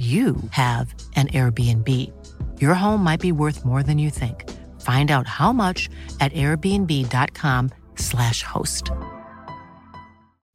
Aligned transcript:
you 0.00 0.36
have 0.50 0.94
an 1.14 1.28
Airbnb. 1.28 1.86
Your 2.58 2.72
home 2.72 3.04
might 3.04 3.20
be 3.20 3.32
worth 3.32 3.66
more 3.66 3.82
than 3.82 3.98
you 3.98 4.08
think. 4.08 4.48
Find 4.80 5.10
out 5.10 5.26
how 5.26 5.52
much 5.52 5.90
at 6.20 6.32
airbnb.com/slash 6.32 8.42
host. 8.42 8.90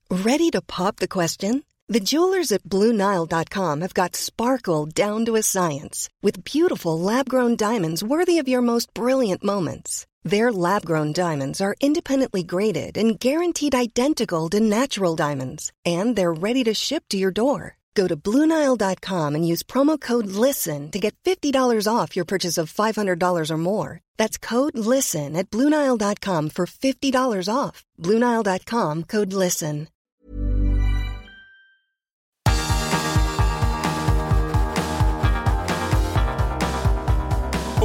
Ready 0.09 0.49
to 0.49 0.61
pop 0.61 0.95
the 0.95 1.07
question? 1.07 1.63
The 1.87 1.99
jewelers 1.99 2.51
at 2.51 2.63
BlueNile.com 2.63 3.81
have 3.81 3.93
got 3.93 4.15
sparkle 4.15 4.87
down 4.87 5.25
to 5.25 5.35
a 5.35 5.43
science 5.43 6.09
with 6.23 6.43
beautiful 6.43 6.99
lab 6.99 7.29
grown 7.29 7.55
diamonds 7.55 8.03
worthy 8.03 8.39
of 8.39 8.47
your 8.47 8.61
most 8.61 8.91
brilliant 8.95 9.43
moments. 9.43 10.07
Their 10.23 10.51
lab 10.51 10.85
grown 10.85 11.13
diamonds 11.13 11.61
are 11.61 11.75
independently 11.79 12.41
graded 12.41 12.97
and 12.97 13.19
guaranteed 13.19 13.75
identical 13.75 14.49
to 14.49 14.59
natural 14.59 15.15
diamonds, 15.15 15.71
and 15.85 16.15
they're 16.15 16.33
ready 16.33 16.63
to 16.63 16.73
ship 16.73 17.03
to 17.09 17.17
your 17.17 17.29
door. 17.29 17.77
Go 17.95 18.07
to 18.07 18.15
Bluenile.com 18.17 19.35
and 19.35 19.47
use 19.47 19.63
promo 19.63 19.99
code 19.99 20.27
LISTEN 20.27 20.91
to 20.91 20.99
get 20.99 21.15
$50 21.23 21.87
off 21.87 22.15
your 22.15 22.25
purchase 22.25 22.57
of 22.57 22.71
$500 22.71 23.49
or 23.49 23.57
more. 23.57 24.01
That's 24.17 24.37
code 24.37 24.77
LISTEN 24.77 25.35
at 25.35 25.49
Bluenile.com 25.49 26.49
for 26.49 26.65
$50 26.65 27.49
off. 27.49 27.85
Bluenile.com 27.97 29.03
code 29.03 29.33
LISTEN. 29.33 29.87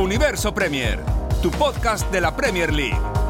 Universo 0.01 0.51
Premier, 0.53 0.99
tu 1.43 1.51
podcast 1.51 2.11
de 2.11 2.21
la 2.21 2.34
Premier 2.34 2.73
League. 2.73 3.30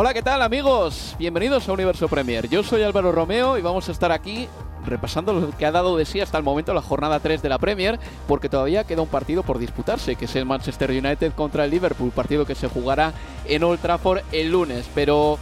Hola, 0.00 0.14
¿qué 0.14 0.22
tal 0.22 0.42
amigos? 0.42 1.16
Bienvenidos 1.18 1.68
a 1.68 1.72
Universo 1.72 2.06
Premier. 2.06 2.48
Yo 2.48 2.62
soy 2.62 2.84
Álvaro 2.84 3.10
Romeo 3.10 3.58
y 3.58 3.62
vamos 3.62 3.88
a 3.88 3.90
estar 3.90 4.12
aquí 4.12 4.48
repasando 4.86 5.32
lo 5.32 5.50
que 5.50 5.66
ha 5.66 5.72
dado 5.72 5.96
de 5.96 6.04
sí 6.04 6.20
hasta 6.20 6.38
el 6.38 6.44
momento 6.44 6.72
la 6.72 6.82
jornada 6.82 7.18
3 7.18 7.42
de 7.42 7.48
la 7.48 7.58
Premier, 7.58 7.98
porque 8.28 8.48
todavía 8.48 8.84
queda 8.84 9.02
un 9.02 9.08
partido 9.08 9.42
por 9.42 9.58
disputarse, 9.58 10.14
que 10.14 10.26
es 10.26 10.36
el 10.36 10.46
Manchester 10.46 10.92
United 10.92 11.32
contra 11.32 11.64
el 11.64 11.72
Liverpool, 11.72 12.12
partido 12.12 12.46
que 12.46 12.54
se 12.54 12.68
jugará 12.68 13.12
en 13.44 13.64
Old 13.64 13.80
Trafford 13.80 14.20
el 14.30 14.52
lunes. 14.52 14.88
Pero 14.94 15.36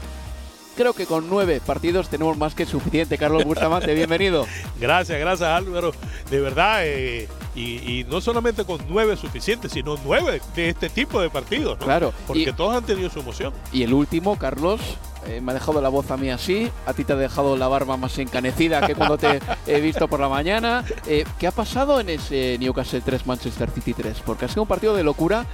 creo 0.74 0.94
que 0.94 1.04
con 1.04 1.28
nueve 1.28 1.60
partidos 1.60 2.08
tenemos 2.08 2.38
más 2.38 2.54
que 2.54 2.64
suficiente. 2.64 3.18
Carlos 3.18 3.44
Bustamante, 3.44 3.92
bienvenido. 3.92 4.46
Gracias, 4.80 5.20
gracias 5.20 5.50
Álvaro. 5.50 5.92
De 6.30 6.40
verdad, 6.40 6.78
eh, 6.82 7.28
y, 7.56 8.04
no 8.08 8.20
solamente 8.20 8.64
con 8.64 8.80
nueve 8.88 9.16
suficientes, 9.16 9.72
sino 9.72 9.96
nueve 10.04 10.40
de 10.54 10.68
este 10.68 10.88
tipo 10.88 11.20
de 11.20 11.30
partidos. 11.30 11.78
¿no? 11.78 11.84
Claro. 11.84 12.12
Porque 12.26 12.52
todos 12.52 12.76
han 12.76 12.84
tenido 12.84 13.10
su 13.10 13.20
emoción. 13.20 13.52
Y 13.72 13.82
el 13.82 13.94
último, 13.94 14.36
Carlos, 14.38 14.80
eh, 15.26 15.40
me 15.40 15.52
ha 15.52 15.54
dejado 15.54 15.80
la 15.80 15.88
voz 15.88 16.10
a 16.10 16.16
mí 16.16 16.30
así, 16.30 16.70
a 16.86 16.92
ti 16.92 17.04
te 17.04 17.14
ha 17.14 17.16
dejado 17.16 17.56
la 17.56 17.66
barba 17.66 17.96
más 17.96 18.18
encanecida 18.18 18.86
que 18.86 18.94
cuando 18.94 19.18
te 19.18 19.40
he 19.66 19.80
visto 19.80 20.06
por 20.08 20.20
la 20.20 20.28
mañana. 20.28 20.84
Eh, 21.06 21.24
¿Qué 21.38 21.46
ha 21.46 21.52
pasado 21.52 21.98
en 22.00 22.10
ese 22.10 22.56
Newcastle 22.60 23.00
3 23.00 23.26
Manchester 23.26 23.70
City 23.70 23.94
3? 23.94 24.22
Porque 24.24 24.44
ha 24.44 24.48
sido 24.48 24.62
un 24.62 24.68
partido 24.68 24.94
de 24.94 25.02
locura 25.02 25.46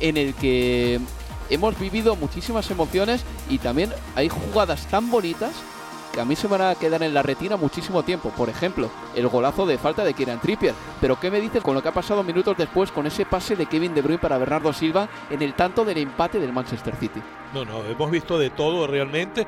en 0.00 0.16
el 0.16 0.34
que 0.34 0.98
hemos 1.50 1.78
vivido 1.78 2.16
muchísimas 2.16 2.70
emociones 2.70 3.22
y 3.48 3.58
también 3.58 3.92
hay 4.16 4.28
jugadas 4.28 4.86
tan 4.86 5.10
bonitas 5.10 5.52
que 6.12 6.20
a 6.20 6.24
mí 6.24 6.36
se 6.36 6.46
van 6.46 6.62
a 6.62 6.74
quedar 6.74 7.02
en 7.02 7.14
la 7.14 7.22
retina 7.22 7.56
muchísimo 7.56 8.02
tiempo. 8.02 8.30
Por 8.30 8.48
ejemplo, 8.48 8.90
el 9.14 9.28
golazo 9.28 9.66
de 9.66 9.78
falta 9.78 10.04
de 10.04 10.14
Kieran 10.14 10.40
Trippier. 10.40 10.74
Pero 11.00 11.18
¿qué 11.18 11.30
me 11.30 11.40
dices 11.40 11.62
con 11.62 11.74
lo 11.74 11.82
que 11.82 11.88
ha 11.88 11.94
pasado 11.94 12.22
minutos 12.22 12.56
después 12.56 12.90
con 12.90 13.06
ese 13.06 13.26
pase 13.26 13.56
de 13.56 13.66
Kevin 13.66 13.94
De 13.94 14.02
Bruyne 14.02 14.20
para 14.20 14.38
Bernardo 14.38 14.72
Silva 14.72 15.08
en 15.30 15.42
el 15.42 15.54
tanto 15.54 15.84
del 15.84 15.98
empate 15.98 16.38
del 16.38 16.52
Manchester 16.52 16.94
City? 16.96 17.20
No, 17.54 17.64
no, 17.64 17.84
hemos 17.84 18.10
visto 18.10 18.38
de 18.38 18.50
todo 18.50 18.86
realmente. 18.86 19.46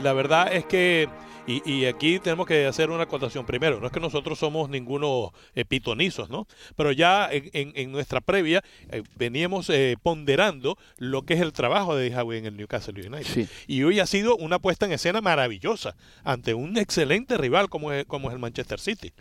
La 0.00 0.12
verdad 0.12 0.52
es 0.52 0.64
que 0.64 1.08
y, 1.46 1.86
aquí 1.86 2.18
tenemos 2.20 2.46
que 2.46 2.66
hacer 2.66 2.90
una 2.90 3.04
acotación 3.04 3.44
primero. 3.44 3.80
No 3.80 3.86
es 3.86 3.92
que 3.92 4.00
nosotros 4.00 4.38
somos 4.38 4.70
ninguno 4.70 5.32
eh, 5.54 5.64
pitonizos, 5.64 6.30
¿no? 6.30 6.46
Pero 6.76 6.92
ya 6.92 7.28
en, 7.30 7.92
nuestra 7.92 8.20
previa 8.20 8.62
eh, 8.90 9.02
veníamos 9.16 9.68
eh, 9.70 9.96
ponderando 10.02 10.76
lo 10.98 11.22
que 11.22 11.34
es 11.34 11.40
el 11.40 11.52
trabajo 11.52 11.96
de 11.96 12.14
Howe 12.14 12.38
en 12.38 12.46
el 12.46 12.56
Newcastle 12.56 12.94
United. 13.06 13.48
Y 13.66 13.82
hoy 13.82 14.00
ha 14.00 14.06
sido 14.06 14.36
una 14.36 14.58
puesta 14.58 14.86
en 14.86 14.92
escena 14.92 15.20
maravillosa 15.20 15.96
ante 16.24 16.54
un 16.54 16.76
excelente 16.76 17.36
rival 17.36 17.68
como 17.68 17.92
es, 17.92 18.04
como 18.06 18.28
es 18.28 18.34
el 18.34 18.40
Manchester 18.40 18.78
City. 18.78 19.12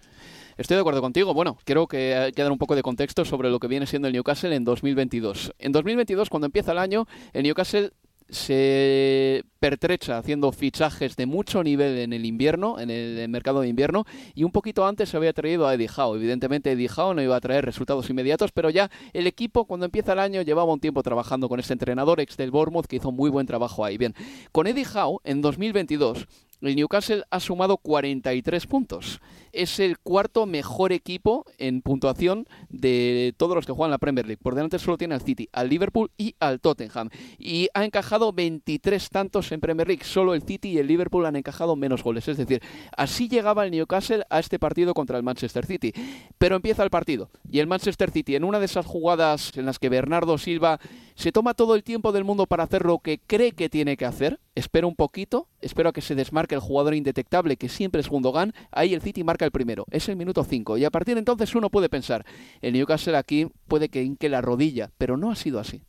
Estoy 0.58 0.76
de 0.76 0.82
acuerdo 0.82 1.02
contigo. 1.02 1.34
Bueno, 1.34 1.58
creo 1.64 1.88
que 1.88 2.16
hay 2.16 2.32
que 2.34 2.44
dar 2.44 2.52
un 2.52 2.58
poco 2.58 2.76
de 2.76 2.84
contexto 2.84 3.26
sobre 3.26 3.50
lo 3.50 3.60
que 3.60 3.68
viene 3.68 3.88
siendo 3.88 4.08
el 4.08 4.14
Newcastle 4.14 4.56
en 4.56 4.64
2022. 4.64 5.54
En 5.58 5.72
2022, 5.72 6.30
cuando 6.30 6.46
empieza 6.46 6.74
el 6.74 6.78
año, 6.78 7.08
el 7.34 7.44
Newcastle 7.44 7.92
se 8.32 9.44
pertrecha 9.60 10.18
haciendo 10.18 10.52
fichajes 10.52 11.16
de 11.16 11.26
mucho 11.26 11.64
nivel 11.64 12.00
en 12.00 12.14
el 12.14 12.26
invierno, 12.26 12.80
en 12.80 12.90
el 12.90 13.28
mercado 13.30 13.62
de 13.62 13.68
invierno, 13.68 14.06
y 14.34 14.44
un 14.44 14.52
poquito 14.52 14.86
antes 14.88 15.10
se 15.10 15.18
había 15.18 15.34
traído 15.34 15.68
a 15.68 15.76
Eddie 15.76 15.90
Howe. 15.96 16.16
Evidentemente 16.16 16.72
Eddie 16.72 16.90
Howe 16.90 17.14
no 17.14 17.22
iba 17.22 17.36
a 17.36 17.42
traer 17.42 17.66
resultados 17.66 18.10
inmediatos, 18.10 18.52
pero 18.52 18.70
ya 18.70 18.90
el 19.14 19.28
equipo 19.28 19.66
cuando 19.66 19.86
empieza 19.86 20.14
el 20.14 20.20
año 20.20 20.42
llevaba 20.42 20.74
un 20.74 20.80
tiempo 20.80 21.04
trabajando 21.04 21.50
con 21.50 21.60
este 21.60 21.74
entrenador 21.74 22.20
ex 22.22 22.38
del 22.38 22.52
Bournemouth 22.52 22.88
que 22.88 22.96
hizo 22.96 23.12
muy 23.12 23.30
buen 23.30 23.46
trabajo 23.46 23.86
ahí. 23.86 23.98
Bien, 23.98 24.16
con 24.52 24.66
Eddie 24.66 24.88
Howe 24.96 25.20
en 25.24 25.42
2022 25.42 26.26
el 26.62 26.76
Newcastle 26.76 27.24
ha 27.30 27.40
sumado 27.40 27.78
43 27.78 28.68
puntos. 28.68 29.20
Es 29.52 29.80
el 29.80 30.00
cuarto 30.00 30.46
mejor 30.46 30.94
equipo 30.94 31.46
en 31.58 31.82
puntuación 31.82 32.48
de 32.70 33.34
todos 33.36 33.56
los 33.56 33.66
que 33.66 33.74
juegan 33.74 33.92
la 33.92 33.98
Premier 33.98 34.26
League. 34.26 34.40
Por 34.42 34.56
delante 34.56 34.80
solo 34.80 34.98
tiene 34.98 35.16
al 35.16 35.22
City, 35.22 35.50
al 35.52 35.70
Liverpool 35.70 36.12
y 36.18 36.36
al 36.40 36.62
Tottenham. 36.62 37.10
Y 37.38 37.68
ha 37.74 37.84
encajado 37.84 38.32
23 38.32 39.10
tantos 39.10 39.52
en 39.52 39.60
Premier 39.60 39.88
League. 39.88 40.06
Solo 40.06 40.34
el 40.34 40.44
City 40.44 40.70
y 40.70 40.78
el 40.78 40.88
Liverpool 40.88 41.26
han 41.26 41.36
encajado 41.36 41.76
menos 41.76 42.04
goles. 42.04 42.28
Es 42.28 42.38
decir, 42.38 42.62
así 42.96 43.28
llegaba 43.28 43.66
el 43.66 43.72
Newcastle 43.72 44.24
a 44.30 44.40
este 44.40 44.58
partido 44.58 44.94
contra 44.94 45.18
el 45.18 45.24
Manchester 45.24 45.66
City. 45.66 45.94
Pero 46.38 46.56
empieza 46.56 46.84
el 46.84 46.90
partido. 46.90 47.30
Y 47.52 47.60
el 47.60 47.68
Manchester 47.68 48.12
City, 48.12 48.36
en 48.36 48.44
una 48.46 48.60
de 48.60 48.66
esas 48.66 48.86
jugadas 48.86 49.52
en 49.58 49.66
las 49.66 49.80
que 49.80 49.90
Bernardo 49.90 50.38
Silva 50.38 50.80
se 51.16 51.32
toma 51.32 51.54
todo 51.54 51.76
el 51.76 51.84
tiempo 51.84 52.12
del 52.12 52.24
mundo 52.24 52.48
para 52.48 52.64
hacer 52.64 52.86
lo 52.86 53.00
que 53.00 53.20
cree 53.20 53.52
que 53.52 53.70
tiene 53.70 53.98
que 53.98 54.06
hacer, 54.06 54.40
espera 54.56 54.88
un 54.88 54.96
poquito, 54.96 55.48
espero 55.62 55.90
a 55.90 55.94
que 55.94 56.02
se 56.02 56.16
desmarque 56.16 56.51
el 56.56 56.62
jugador 56.62 56.94
indetectable 56.94 57.58
que 57.58 57.70
siempre 57.70 58.02
es 58.02 58.10
Gundogan, 58.10 58.54
ahí 58.72 58.94
el 58.94 59.02
City 59.02 59.24
marca 59.24 59.46
el 59.46 59.52
primero, 59.52 59.86
es 59.92 60.10
el 60.10 60.16
minuto 60.16 60.44
5 60.44 60.78
y 60.78 60.86
a 60.86 60.92
partir 60.92 61.16
de 61.16 61.20
entonces 61.20 61.54
uno 61.56 61.70
puede 61.70 61.90
pensar, 61.90 62.26
el 62.62 62.74
Newcastle 62.74 63.18
aquí 63.18 63.48
puede 63.68 63.90
que 63.90 64.04
hinque 64.04 64.30
la 64.30 64.42
rodilla, 64.42 64.92
pero 64.98 65.18
no 65.18 65.32
ha 65.32 65.36
sido 65.36 65.60
así. 65.60 65.84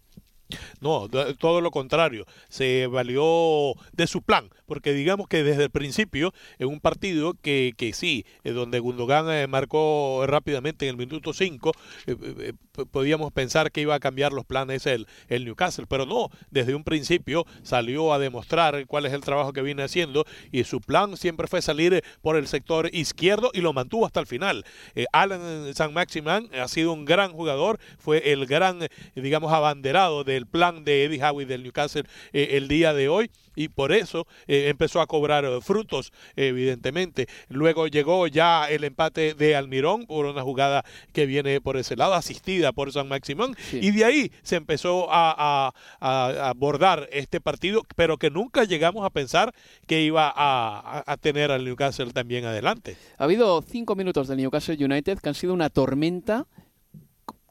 No, 0.80 1.08
todo 1.38 1.60
lo 1.60 1.70
contrario, 1.70 2.26
se 2.48 2.86
valió 2.86 3.74
de 3.92 4.06
su 4.06 4.22
plan, 4.22 4.50
porque 4.66 4.92
digamos 4.92 5.28
que 5.28 5.42
desde 5.42 5.64
el 5.64 5.70
principio, 5.70 6.32
en 6.58 6.68
un 6.68 6.80
partido 6.80 7.34
que, 7.34 7.72
que 7.76 7.92
sí, 7.92 8.26
donde 8.44 8.80
Gundogan 8.80 9.30
eh, 9.30 9.46
marcó 9.46 10.24
rápidamente 10.26 10.86
en 10.86 10.90
el 10.90 10.96
minuto 10.96 11.32
5, 11.32 11.72
eh, 12.06 12.16
eh, 12.20 12.52
podíamos 12.90 13.32
pensar 13.32 13.70
que 13.70 13.82
iba 13.82 13.94
a 13.94 14.00
cambiar 14.00 14.32
los 14.32 14.44
planes 14.44 14.86
el, 14.86 15.06
el 15.28 15.44
Newcastle, 15.44 15.86
pero 15.88 16.06
no, 16.06 16.30
desde 16.50 16.74
un 16.74 16.84
principio 16.84 17.46
salió 17.62 18.12
a 18.12 18.18
demostrar 18.18 18.86
cuál 18.86 19.06
es 19.06 19.12
el 19.12 19.20
trabajo 19.20 19.52
que 19.52 19.62
viene 19.62 19.82
haciendo 19.82 20.24
y 20.50 20.64
su 20.64 20.80
plan 20.80 21.16
siempre 21.16 21.46
fue 21.46 21.60
salir 21.60 22.02
por 22.22 22.36
el 22.36 22.46
sector 22.46 22.88
izquierdo 22.94 23.50
y 23.52 23.60
lo 23.60 23.72
mantuvo 23.72 24.06
hasta 24.06 24.20
el 24.20 24.26
final. 24.26 24.64
Alan 25.12 25.74
San 25.74 25.92
Maximan 25.92 26.48
ha 26.54 26.68
sido 26.68 26.92
un 26.92 27.04
gran 27.04 27.32
jugador, 27.32 27.78
fue 27.98 28.32
el 28.32 28.46
gran, 28.46 28.80
digamos, 29.14 29.52
abanderado 29.52 30.24
del 30.24 30.46
plan 30.46 30.84
de 30.84 31.04
Eddie 31.04 31.22
Howe 31.22 31.44
del 31.44 31.62
Newcastle 31.62 32.04
eh, 32.32 32.50
el 32.52 32.68
día 32.68 32.94
de 32.94 33.08
hoy 33.08 33.30
y 33.54 33.68
por 33.68 33.92
eso 33.92 34.26
eh, 34.46 34.68
empezó 34.68 35.00
a 35.00 35.06
cobrar 35.06 35.44
eh, 35.44 35.60
frutos, 35.60 36.12
evidentemente. 36.36 37.26
Luego 37.48 37.86
llegó 37.86 38.26
ya 38.26 38.68
el 38.70 38.84
empate 38.84 39.34
de 39.34 39.56
Almirón 39.56 40.06
por 40.06 40.26
una 40.26 40.42
jugada 40.42 40.84
que 41.12 41.26
viene 41.26 41.60
por 41.60 41.76
ese 41.76 41.96
lado, 41.96 42.14
asistida 42.14 42.61
por 42.70 42.92
San 42.92 43.08
Maximón, 43.08 43.56
y 43.72 43.90
de 43.90 44.04
ahí 44.04 44.32
se 44.42 44.54
empezó 44.54 45.08
a, 45.10 45.72
abordar 46.00 47.08
este 47.10 47.40
partido, 47.40 47.82
pero 47.96 48.18
que 48.18 48.30
nunca 48.30 48.62
llegamos 48.62 49.04
a 49.04 49.10
pensar 49.10 49.52
que 49.88 50.02
iba 50.02 50.32
a, 50.32 51.02
a, 51.04 51.16
tener 51.16 51.50
al 51.50 51.64
Newcastle 51.64 52.12
también 52.12 52.44
adelante. 52.44 52.96
Ha 53.18 53.24
habido 53.24 53.60
cinco 53.62 53.96
minutos 53.96 54.28
del 54.28 54.38
Newcastle 54.38 54.76
United 54.84 55.18
que 55.18 55.28
han 55.28 55.34
sido 55.34 55.54
una 55.54 55.70
tormenta 55.70 56.46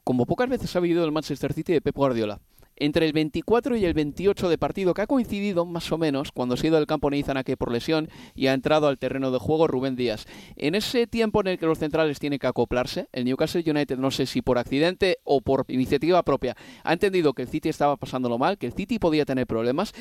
como 0.04 0.26
pocas 0.26 0.48
veces 0.48 0.74
ha 0.74 0.80
vivido 0.80 1.04
el 1.04 1.12
Manchester 1.12 1.52
City 1.52 1.74
de 1.74 1.80
Pep 1.80 1.94
Guardiola 1.94 2.40
entre 2.76 3.06
el 3.06 3.12
24 3.12 3.76
y 3.76 3.84
el 3.84 3.94
28 3.94 4.48
de 4.48 4.58
partido, 4.58 4.94
que 4.94 5.02
ha 5.02 5.06
coincidido 5.06 5.64
más 5.64 5.90
o 5.92 5.98
menos 5.98 6.32
cuando 6.32 6.56
se 6.56 6.66
ha 6.66 6.68
ido 6.68 6.76
del 6.76 6.86
campo 6.86 7.10
Neizanake 7.10 7.56
por 7.56 7.70
lesión 7.70 8.08
y 8.34 8.46
ha 8.46 8.52
entrado 8.52 8.88
al 8.88 8.98
terreno 8.98 9.30
de 9.30 9.38
juego 9.38 9.66
Rubén 9.66 9.96
Díaz. 9.96 10.26
En 10.56 10.74
ese 10.74 11.06
tiempo 11.06 11.40
en 11.40 11.48
el 11.48 11.58
que 11.58 11.66
los 11.66 11.78
centrales 11.78 12.18
tienen 12.18 12.38
que 12.38 12.46
acoplarse, 12.46 13.08
el 13.12 13.24
Newcastle 13.24 13.64
United, 13.66 13.98
no 13.98 14.10
sé 14.10 14.26
si 14.26 14.42
por 14.42 14.58
accidente 14.58 15.18
o 15.24 15.40
por 15.40 15.64
iniciativa 15.68 16.22
propia, 16.22 16.56
ha 16.84 16.92
entendido 16.92 17.32
que 17.34 17.42
el 17.42 17.48
City 17.48 17.68
estaba 17.68 17.96
pasándolo 17.96 18.38
mal, 18.38 18.58
que 18.58 18.66
el 18.66 18.72
City 18.72 18.98
podía 18.98 19.24
tener 19.24 19.46
problemas 19.46 19.92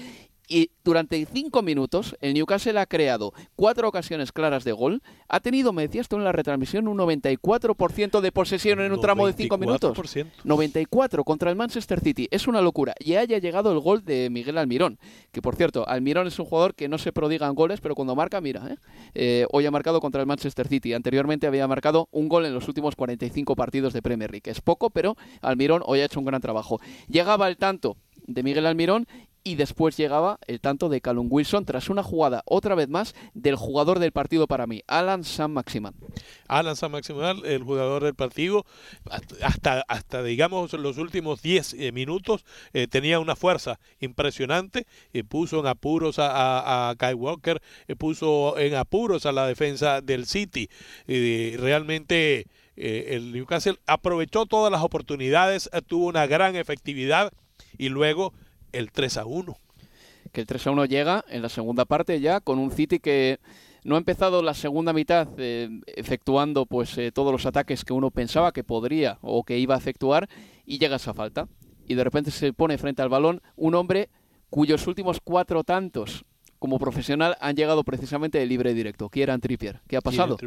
y 0.51 0.71
durante 0.83 1.25
cinco 1.25 1.61
minutos 1.61 2.17
el 2.19 2.33
Newcastle 2.33 2.77
ha 2.77 2.85
creado 2.85 3.33
cuatro 3.55 3.87
ocasiones 3.87 4.33
claras 4.33 4.65
de 4.65 4.73
gol. 4.73 5.01
Ha 5.29 5.39
tenido, 5.39 5.71
me 5.71 5.83
decías 5.83 6.09
tú 6.09 6.17
en 6.17 6.25
la 6.25 6.33
retransmisión, 6.33 6.89
un 6.89 6.97
94% 6.97 8.19
de 8.19 8.31
posesión 8.33 8.81
en 8.81 8.91
un 8.91 8.99
tramo 8.99 9.27
de 9.27 9.33
cinco 9.33 9.57
minutos. 9.57 9.97
94 10.43 11.23
contra 11.23 11.49
el 11.49 11.55
Manchester 11.55 12.01
City. 12.01 12.27
Es 12.31 12.47
una 12.47 12.61
locura. 12.61 12.93
Y 12.99 13.15
haya 13.15 13.37
llegado 13.37 13.71
el 13.71 13.79
gol 13.79 14.03
de 14.03 14.29
Miguel 14.29 14.57
Almirón. 14.57 14.99
Que 15.31 15.41
por 15.41 15.55
cierto, 15.55 15.87
Almirón 15.87 16.27
es 16.27 16.37
un 16.37 16.45
jugador 16.45 16.75
que 16.75 16.89
no 16.89 16.97
se 16.97 17.13
prodiga 17.13 17.47
en 17.47 17.55
goles, 17.55 17.79
pero 17.79 17.95
cuando 17.95 18.13
marca, 18.13 18.41
mira, 18.41 18.67
¿eh? 18.67 18.75
Eh, 19.13 19.45
hoy 19.51 19.65
ha 19.65 19.71
marcado 19.71 20.01
contra 20.01 20.19
el 20.19 20.27
Manchester 20.27 20.67
City. 20.67 20.93
Anteriormente 20.93 21.47
había 21.47 21.65
marcado 21.65 22.09
un 22.11 22.27
gol 22.27 22.45
en 22.45 22.53
los 22.53 22.67
últimos 22.67 22.97
45 22.97 23.55
partidos 23.55 23.93
de 23.93 24.01
Premier 24.01 24.31
League. 24.31 24.51
Es 24.51 24.59
poco, 24.59 24.89
pero 24.89 25.15
Almirón 25.41 25.81
hoy 25.85 26.01
ha 26.01 26.05
hecho 26.05 26.19
un 26.19 26.25
gran 26.25 26.41
trabajo. 26.41 26.81
Llegaba 27.07 27.47
el 27.47 27.55
tanto 27.55 27.95
de 28.27 28.43
Miguel 28.43 28.65
Almirón 28.65 29.07
y 29.43 29.55
después 29.55 29.97
llegaba 29.97 30.39
el 30.47 30.59
tanto 30.59 30.89
de 30.89 31.01
Callum 31.01 31.27
Wilson 31.29 31.65
tras 31.65 31.89
una 31.89 32.03
jugada 32.03 32.43
otra 32.45 32.75
vez 32.75 32.87
más 32.89 33.15
del 33.33 33.55
jugador 33.55 33.99
del 33.99 34.11
partido 34.11 34.47
para 34.47 34.67
mí, 34.67 34.83
Alan 34.87 35.23
San 35.23 35.51
Maximan. 35.51 35.95
Alan 36.47 36.75
San 36.75 36.91
Maximan, 36.91 37.41
el 37.45 37.63
jugador 37.63 38.03
del 38.03 38.13
partido, 38.13 38.65
hasta, 39.41 39.83
hasta 39.87 40.23
digamos 40.23 40.73
los 40.73 40.97
últimos 40.97 41.41
10 41.41 41.73
eh, 41.73 41.91
minutos 41.91 42.45
eh, 42.73 42.87
tenía 42.87 43.19
una 43.19 43.35
fuerza 43.35 43.79
impresionante, 43.99 44.85
y 45.13 45.23
puso 45.23 45.59
en 45.59 45.67
apuros 45.67 46.19
a, 46.19 46.89
a, 46.89 46.95
Kai 46.95 47.13
Walker, 47.13 47.61
eh, 47.87 47.95
puso 47.95 48.57
en 48.57 48.75
apuros 48.75 49.25
a 49.25 49.31
la 49.31 49.47
defensa 49.47 50.01
del 50.01 50.25
City. 50.25 50.69
realmente 51.07 52.47
el 52.75 53.31
Newcastle 53.31 53.77
aprovechó 53.85 54.45
todas 54.45 54.71
las 54.71 54.81
oportunidades, 54.81 55.69
tuvo 55.87 56.07
una 56.07 56.25
gran 56.25 56.55
efectividad 56.55 57.31
y 57.77 57.89
luego 57.89 58.33
el 58.71 58.91
3 58.91 59.17
a 59.17 59.25
1. 59.25 59.57
Que 60.31 60.41
el 60.41 60.47
3 60.47 60.67
a 60.67 60.71
1 60.71 60.85
llega 60.85 61.25
en 61.29 61.41
la 61.41 61.49
segunda 61.49 61.85
parte 61.85 62.19
ya 62.19 62.39
con 62.39 62.59
un 62.59 62.71
City 62.71 62.99
que 62.99 63.39
no 63.83 63.95
ha 63.95 63.97
empezado 63.97 64.43
la 64.43 64.53
segunda 64.53 64.93
mitad 64.93 65.27
eh, 65.37 65.69
efectuando 65.87 66.65
pues 66.65 66.97
eh, 66.97 67.11
todos 67.11 67.31
los 67.31 67.45
ataques 67.45 67.83
que 67.83 67.93
uno 67.93 68.11
pensaba 68.11 68.51
que 68.51 68.63
podría 68.63 69.17
o 69.21 69.43
que 69.43 69.57
iba 69.57 69.75
a 69.75 69.77
efectuar 69.77 70.29
y 70.65 70.77
llega 70.77 70.97
esa 70.97 71.13
falta. 71.13 71.47
Y 71.87 71.95
de 71.95 72.03
repente 72.03 72.31
se 72.31 72.53
pone 72.53 72.77
frente 72.77 73.01
al 73.01 73.09
balón 73.09 73.41
un 73.55 73.75
hombre 73.75 74.09
cuyos 74.49 74.85
últimos 74.87 75.19
cuatro 75.23 75.63
tantos 75.63 76.25
como 76.59 76.77
profesional 76.77 77.35
han 77.41 77.55
llegado 77.55 77.83
precisamente 77.83 78.37
de 78.37 78.45
libre 78.45 78.75
directo, 78.75 79.09
Kieran 79.09 79.41
Trippier. 79.41 79.81
¿Qué 79.87 79.97
ha 79.97 80.01
pasado? 80.01 80.37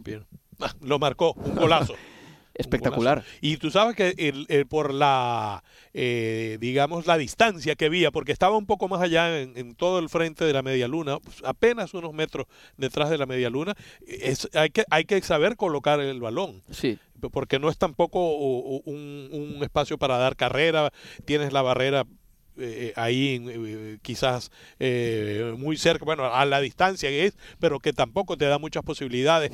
Ah, 0.60 0.72
lo 0.80 1.00
marcó, 1.00 1.32
un 1.32 1.56
golazo. 1.56 1.94
espectacular. 2.54 3.24
Y 3.40 3.56
tú 3.56 3.70
sabes 3.70 3.96
que 3.96 4.14
el, 4.16 4.66
por 4.66 4.92
la, 4.92 5.62
eh, 5.92 6.58
digamos, 6.60 7.06
la 7.06 7.16
distancia 7.16 7.74
que 7.74 7.86
había, 7.86 8.10
porque 8.10 8.32
estaba 8.32 8.56
un 8.56 8.66
poco 8.66 8.88
más 8.88 9.00
allá 9.00 9.40
en, 9.40 9.74
todo 9.74 9.98
el 9.98 10.08
frente 10.08 10.44
de 10.44 10.52
la 10.52 10.62
media 10.62 10.88
luna, 10.88 11.18
pues, 11.18 11.42
apenas 11.44 11.94
unos 11.94 12.12
metros 12.12 12.46
detrás 12.76 13.10
de 13.10 13.18
la 13.18 13.26
media 13.26 13.50
luna, 13.50 13.74
es, 14.06 14.48
hay, 14.54 14.70
que, 14.70 14.84
hay 14.90 15.04
que 15.04 15.20
saber 15.22 15.56
colocar 15.56 16.00
el 16.00 16.20
balón. 16.20 16.62
Sí. 16.70 16.98
Porque 17.32 17.58
no 17.58 17.70
es 17.70 17.78
tampoco 17.78 18.34
un, 18.34 19.28
un 19.32 19.62
espacio 19.62 19.96
para 19.96 20.18
dar 20.18 20.36
carrera, 20.36 20.92
tienes 21.24 21.52
la 21.52 21.62
barrera 21.62 22.04
eh, 22.56 22.92
ahí 22.96 23.42
eh, 23.48 23.98
quizás 24.02 24.50
eh, 24.78 25.54
muy 25.58 25.76
cerca, 25.76 26.04
bueno, 26.04 26.32
a 26.32 26.44
la 26.44 26.60
distancia 26.60 27.08
que 27.08 27.26
es, 27.26 27.36
pero 27.58 27.80
que 27.80 27.92
tampoco 27.92 28.36
te 28.36 28.46
da 28.46 28.58
muchas 28.58 28.82
posibilidades 28.82 29.50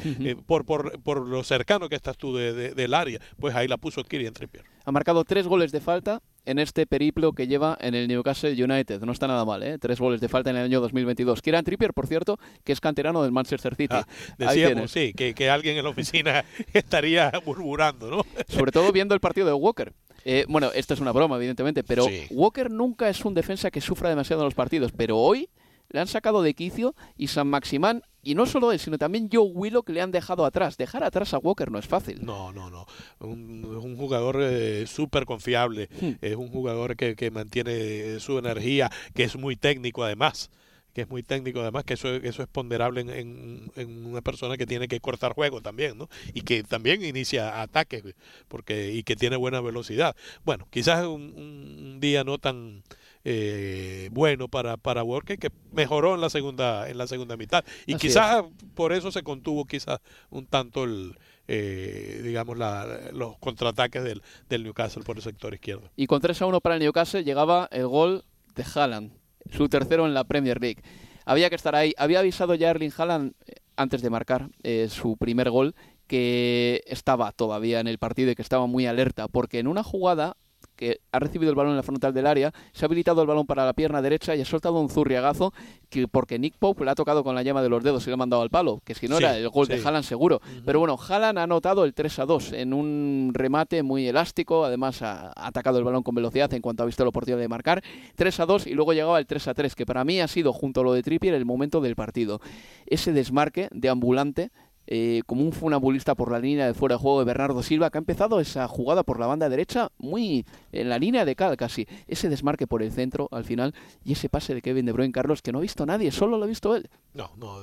por, 0.47 0.65
por, 0.65 1.01
por, 1.03 1.27
lo 1.27 1.43
cercano 1.45 1.89
que 1.89 1.97
estás 1.97 2.17
tú 2.17 2.37
de, 2.37 2.75
del 2.75 2.95
área. 2.95 3.21
Pues 3.39 3.55
ahí 3.55 3.69
la 3.69 3.77
puso 3.77 4.05
Kirian 4.05 4.35
Trippier. 4.35 4.65
Ha 4.85 4.93
marcado 4.93 5.25
tres 5.25 5.47
goles 5.47 5.73
de 5.73 5.81
falta 5.81 6.23
en 6.47 6.59
este 6.59 6.87
periplo 6.87 7.33
que 7.33 7.47
lleva 7.47 7.77
en 7.81 7.95
el 7.95 8.09
Newcastle 8.09 8.53
United. 8.53 9.03
No 9.03 9.13
está 9.13 9.27
nada 9.27 9.45
mal, 9.45 9.63
¿eh? 9.63 9.79
Tres 9.79 10.01
goles 10.01 10.21
de 10.21 10.29
falta 10.29 10.51
en 10.51 10.57
el 10.57 10.65
año 10.65 10.81
2022. 10.81 11.43
Kieran 11.43 11.65
Trippier, 11.65 11.93
por 11.93 12.07
cierto, 12.07 12.39
que 12.65 12.73
es 12.73 12.81
canterano 12.81 13.23
del 13.23 13.33
Manchester 13.33 13.75
City. 13.75 13.95
Ah, 13.95 14.07
decíamos, 14.39 14.91
sí, 14.91 15.13
que, 15.15 15.35
que, 15.35 15.51
alguien 15.51 15.77
en 15.77 15.85
la 15.85 15.91
oficina 15.91 16.45
estaría 16.73 17.33
murmurando, 17.45 18.11
¿no? 18.11 18.27
Sobre 18.49 18.73
todo 18.73 18.91
viendo 18.93 19.15
el 19.15 19.21
partido 19.21 19.47
de 19.47 19.53
Walker. 19.53 19.93
Eh, 20.25 20.45
bueno, 20.49 20.71
esto 20.75 20.95
es 20.95 21.01
una 21.01 21.13
broma, 21.13 21.37
evidentemente, 21.37 21.83
pero 21.83 22.07
Walker 22.31 22.71
nunca 22.71 23.09
es 23.09 23.25
un 23.25 23.35
defensa 23.35 23.71
que 23.71 23.81
sufra 23.81 24.09
demasiado 24.09 24.43
en 24.43 24.47
los 24.47 24.55
partidos, 24.55 24.93
pero 24.93 25.17
hoy 25.19 25.49
le 25.89 26.01
han 26.01 26.07
sacado 26.07 26.43
de 26.43 26.55
quicio 26.55 26.95
y 27.17 27.29
San 27.29 27.49
Maximán, 27.49 28.03
y 28.23 28.35
no 28.35 28.47
solo 28.47 28.71
él, 28.71 28.79
sino 28.79 28.99
también 28.99 29.29
Joe 29.33 29.51
Willow 29.53 29.83
que 29.83 29.93
le 29.93 30.03
han 30.03 30.11
dejado 30.11 30.45
atrás. 30.45 30.77
Dejar 30.77 31.03
atrás 31.03 31.35
a 31.35 31.39
Walker 31.39 31.71
no 31.71 31.79
es 31.79 31.87
fácil. 31.87 32.25
No, 32.25 32.53
no, 32.53 32.71
no. 32.71 32.87
Un, 33.19 33.77
es 33.79 33.85
un 33.85 33.97
jugador 33.97 34.39
eh, 34.41 34.87
súper 34.87 35.25
confiable, 35.25 35.89
hmm. 36.01 36.11
es 36.21 36.37
un 36.37 36.49
jugador 36.49 36.97
que, 36.97 37.17
que 37.17 37.31
mantiene 37.31 38.21
su 38.21 38.39
energía, 38.39 38.91
que 39.15 39.25
es 39.25 39.37
muy 39.37 39.57
técnico 39.57 40.05
además 40.05 40.51
que 40.93 41.03
es 41.03 41.09
muy 41.09 41.23
técnico 41.23 41.61
además, 41.61 41.85
que 41.85 41.95
eso, 41.95 42.15
eso 42.15 42.43
es 42.43 42.49
ponderable 42.49 43.01
en, 43.01 43.71
en, 43.77 44.07
una 44.07 44.21
persona 44.21 44.57
que 44.57 44.67
tiene 44.67 44.89
que 44.89 45.01
cortar 45.01 45.33
juego 45.35 45.61
también, 45.61 45.97
¿no? 45.97 46.09
Y 46.35 46.43
que 46.43 46.63
también 46.63 47.05
inicia 47.05 47.63
ataques 47.63 48.03
porque, 48.49 48.93
y 48.93 49.03
que 49.03 49.17
tiene 49.17 49.37
buena 49.37 49.61
velocidad. 49.61 50.17
Bueno, 50.45 50.67
quizás 50.71 51.07
un, 51.07 51.33
un 51.37 52.01
día 52.01 52.25
no 52.25 52.39
tan 52.39 52.83
eh, 53.25 54.09
bueno 54.13 54.49
para, 54.49 54.77
para 54.77 55.03
Walker, 55.03 55.39
que 55.39 55.51
mejoró 55.73 56.15
en 56.15 56.21
la 56.21 56.31
segunda, 56.31 56.89
en 56.89 56.99
la 56.99 57.07
segunda 57.07 57.37
mitad. 57.37 57.65
Y 57.87 57.97
quizás 57.97 58.45
por 58.75 58.93
eso 58.93 59.13
se 59.13 59.23
contuvo 59.23 59.65
quizás 59.67 60.01
un 60.31 60.47
tanto 60.47 60.85
el, 60.85 61.19
eh, 61.47 62.21
digamos, 62.25 62.57
la, 62.57 63.11
los 63.13 63.39
contraataques 63.39 64.03
del, 64.03 64.23
del 64.49 64.65
Newcastle 64.65 65.03
por 65.03 65.17
el 65.17 65.23
sector 65.23 65.53
izquierdo. 65.55 65.91
Y 65.97 66.07
con 66.07 66.21
3 66.21 66.43
a 66.43 66.47
1 66.47 66.61
para 66.61 66.77
el 66.77 66.83
Newcastle 66.83 67.25
llegaba 67.25 67.69
el 67.71 67.87
gol 67.87 68.25
de 68.55 68.65
Haaland 68.75 69.20
su 69.51 69.69
tercero 69.69 70.07
en 70.07 70.15
la 70.15 70.25
Premier 70.25 70.61
League. 70.61 70.83
Había 71.25 71.49
que 71.49 71.57
estar 71.57 71.75
ahí. 71.75 71.95
Había 71.97 72.21
avisado 72.21 72.55
ya 72.55 72.71
Erling 72.71 72.93
Haaland 72.97 73.35
eh, 73.47 73.55
antes 73.77 74.03
de 74.03 74.11
marcar 74.11 74.51
eh, 74.63 74.89
su 74.91 75.17
primer 75.17 75.51
gol 75.51 75.75
que 76.07 76.83
estaba 76.87 77.31
todavía 77.33 77.79
en 77.79 77.87
el 77.87 77.99
partido 77.99 78.33
y 78.33 78.35
que 78.35 78.43
estaba 78.43 78.67
muy 78.67 78.87
alerta, 78.87 79.29
porque 79.29 79.61
en 79.61 79.69
una 79.69 79.85
jugada 79.85 80.37
que 80.81 81.03
ha 81.13 81.19
recibido 81.19 81.51
el 81.51 81.57
balón 81.57 81.73
en 81.73 81.77
la 81.77 81.83
frontal 81.83 82.15
del 82.15 82.27
área, 82.27 82.55
se 82.73 82.85
ha 82.85 82.87
habilitado 82.87 83.21
el 83.21 83.29
balón 83.29 83.47
para 83.47 83.67
la 83.67 83.75
pierna 83.75 84.01
derecha 84.01 84.35
y 84.35 84.41
ha 84.41 84.47
soltado 84.47 84.81
un 84.81 84.89
zurriagazo 84.89 85.53
que 85.91 86.09
porque 86.09 86.39
Nick 86.39 86.57
Pope 86.59 86.87
le 86.87 86.91
ha 86.91 86.95
tocado 86.95 87.23
con 87.23 87.35
la 87.35 87.43
llama 87.43 87.61
de 87.61 87.69
los 87.69 87.85
dedos 87.85 88.07
y 88.07 88.07
le 88.07 88.15
ha 88.15 88.17
mandado 88.17 88.41
al 88.41 88.49
palo, 88.49 88.81
que 88.83 88.95
si 88.95 89.07
no 89.07 89.19
era 89.19 89.37
el 89.37 89.51
gol 89.51 89.69
de 89.69 89.75
Haaland 89.75 90.05
seguro. 90.05 90.41
Pero 90.65 90.79
bueno, 90.79 90.97
Haaland 90.99 91.39
ha 91.39 91.43
anotado 91.43 91.85
el 91.85 91.93
3 91.93 92.21
a 92.21 92.25
2 92.25 92.53
en 92.55 92.73
un 92.73 93.33
remate 93.35 93.83
muy 93.83 94.09
elástico, 94.09 94.65
además 94.65 95.03
ha, 95.03 95.33
atacado 95.37 95.77
el 95.77 95.85
balón 95.85 96.03
con 96.03 96.15
velocidad 96.15 96.53
en 96.55 96.63
cuanto 96.63 96.83
ha 96.83 96.87
visto 96.87 97.05
la 97.05 97.11
oportunidad 97.11 97.43
de 97.43 97.49
marcar. 97.49 97.83
3 98.17 98.41
a 98.41 98.47
2 98.47 98.67
y 98.67 98.73
luego 98.73 98.95
llegaba 98.95 99.19
el 99.19 99.27
3 99.27 99.49
a 99.49 99.55
3, 99.55 99.75
que 99.75 99.85
para 99.85 100.03
mí 100.05 100.19
ha 100.23 100.29
sido 100.29 100.55
junto 100.55 100.81
a 100.81 100.85
lo 100.85 100.95
de 100.95 101.03
Trippier 101.03 101.35
el 101.35 101.45
momento 101.45 101.83
del 101.83 101.95
partido. 101.95 102.41
Ese 102.87 103.13
desmarque 103.13 103.69
de 103.71 103.91
ambulante 103.91 104.51
eh, 104.93 105.23
como 105.25 105.45
un 105.45 105.53
funambulista 105.53 106.17
por 106.17 106.33
la 106.33 106.41
línea 106.41 106.67
de 106.67 106.75
fuera 106.75 106.97
de 106.97 107.01
juego 107.01 107.21
de 107.21 107.25
Bernardo 107.25 107.63
Silva, 107.63 107.91
que 107.91 107.99
ha 107.99 108.01
empezado 108.01 108.41
esa 108.41 108.67
jugada 108.67 109.05
por 109.05 109.21
la 109.21 109.29
banda 109.29 109.49
derecha 109.49 109.93
muy 109.99 110.45
en 110.73 110.89
la 110.89 110.99
línea 110.99 111.25
de 111.25 111.37
cal 111.37 111.57
casi. 111.57 111.87
Ese 112.09 112.29
desmarque 112.29 112.67
por 112.67 112.83
el 112.83 112.91
centro 112.91 113.29
al 113.31 113.45
final 113.45 113.73
y 114.05 114.15
ese 114.15 114.29
pase 114.29 114.53
de 114.53 114.63
Kevin 114.63 114.87
De 114.87 114.93
Bruyne, 114.93 115.13
Carlos, 115.13 115.43
que 115.43 115.53
no 115.53 115.59
ha 115.59 115.63
visto 115.63 115.87
nadie, 115.87 116.11
solo 116.11 116.39
lo 116.39 116.45
ha 116.45 116.49
visto 116.49 116.75
él. 116.75 116.91
No, 117.15 117.31
no, 117.37 117.61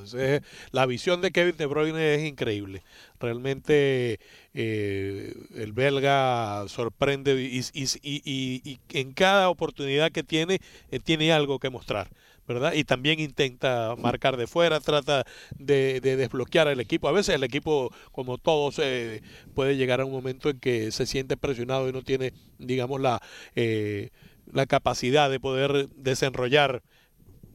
la 0.72 0.86
visión 0.86 1.20
de 1.20 1.32
Kevin 1.32 1.58
De 1.58 1.66
Bruyne 1.66 2.16
es 2.16 2.24
increíble. 2.24 2.84
Realmente 3.20 4.22
eh, 4.54 5.34
el 5.56 5.74
belga 5.74 6.64
sorprende 6.70 7.42
y, 7.42 7.62
y, 7.74 8.80
en 8.94 9.12
cada 9.12 9.50
oportunidad 9.50 10.14
que 10.14 10.24
tiene, 10.24 10.62
eh, 10.92 11.00
tiene 11.00 11.34
algo 11.34 11.60
que 11.60 11.70
mostrar. 11.70 12.10
¿Verdad? 12.48 12.74
Y 12.74 12.84
también 12.84 13.20
intenta 13.20 13.96
marcar 13.98 14.38
de 14.38 14.48
fuera, 14.48 14.80
trata 14.80 15.26
de, 15.58 16.00
desbloquear 16.02 16.68
al 16.68 16.80
equipo. 16.80 17.08
A 17.08 17.12
veces 17.12 17.36
el 17.36 17.44
equipo, 17.44 17.92
como 18.12 18.38
todos, 18.38 18.80
eh, 18.80 19.22
puede 19.54 19.76
llegar 19.76 20.02
a 20.02 20.06
un 20.06 20.12
momento 20.12 20.50
en 20.50 20.60
que 20.60 20.92
se 20.92 21.06
siente 21.06 21.38
presionado 21.38 21.90
y 21.90 21.92
no 21.92 22.02
tiene, 22.02 22.34
digamos, 22.58 23.02
la, 23.02 23.22
eh, 23.56 24.10
la 24.52 24.66
capacidad 24.66 25.30
de 25.30 25.40
poder 25.40 25.90
desenrollar 25.90 26.84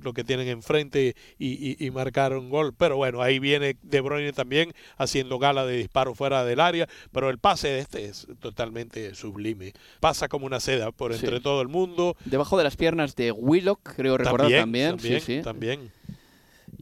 lo 0.03 0.13
que 0.13 0.25
tienen 0.25 0.49
enfrente 0.49 1.15
y, 1.39 1.85
y, 1.85 1.91
marcar 1.91 2.37
un 2.37 2.51
gol. 2.51 2.75
Pero 2.77 2.97
bueno, 2.97 3.23
ahí 3.23 3.39
viene 3.39 3.77
De 3.83 4.01
Bruyne 4.01 4.33
también 4.33 4.73
haciendo 4.97 5.39
gala 5.39 5.67
de 5.67 5.77
disparo 5.77 6.15
fuera 6.15 6.45
del 6.45 6.61
área, 6.61 6.89
pero 7.13 7.31
el 7.31 7.39
pase 7.39 7.69
de 7.69 7.79
este 7.81 8.05
es 8.07 8.27
totalmente 8.41 9.15
sublime. 9.15 9.73
Pasa 10.01 10.29
como 10.29 10.47
una 10.47 10.61
seda 10.61 10.93
por 10.93 11.13
entre 11.13 11.41
todo 11.41 11.63
el 11.63 11.69
mundo. 11.69 12.17
Debajo 12.25 12.59
de 12.59 12.65
las 12.65 12.77
piernas 12.77 13.17
de 13.17 13.33
Willock, 13.33 13.95
creo 13.97 14.17
recordar 14.17 14.51
también. 14.51 14.97
También, 14.97 15.21
sí, 15.21 15.41
también. 15.43 15.91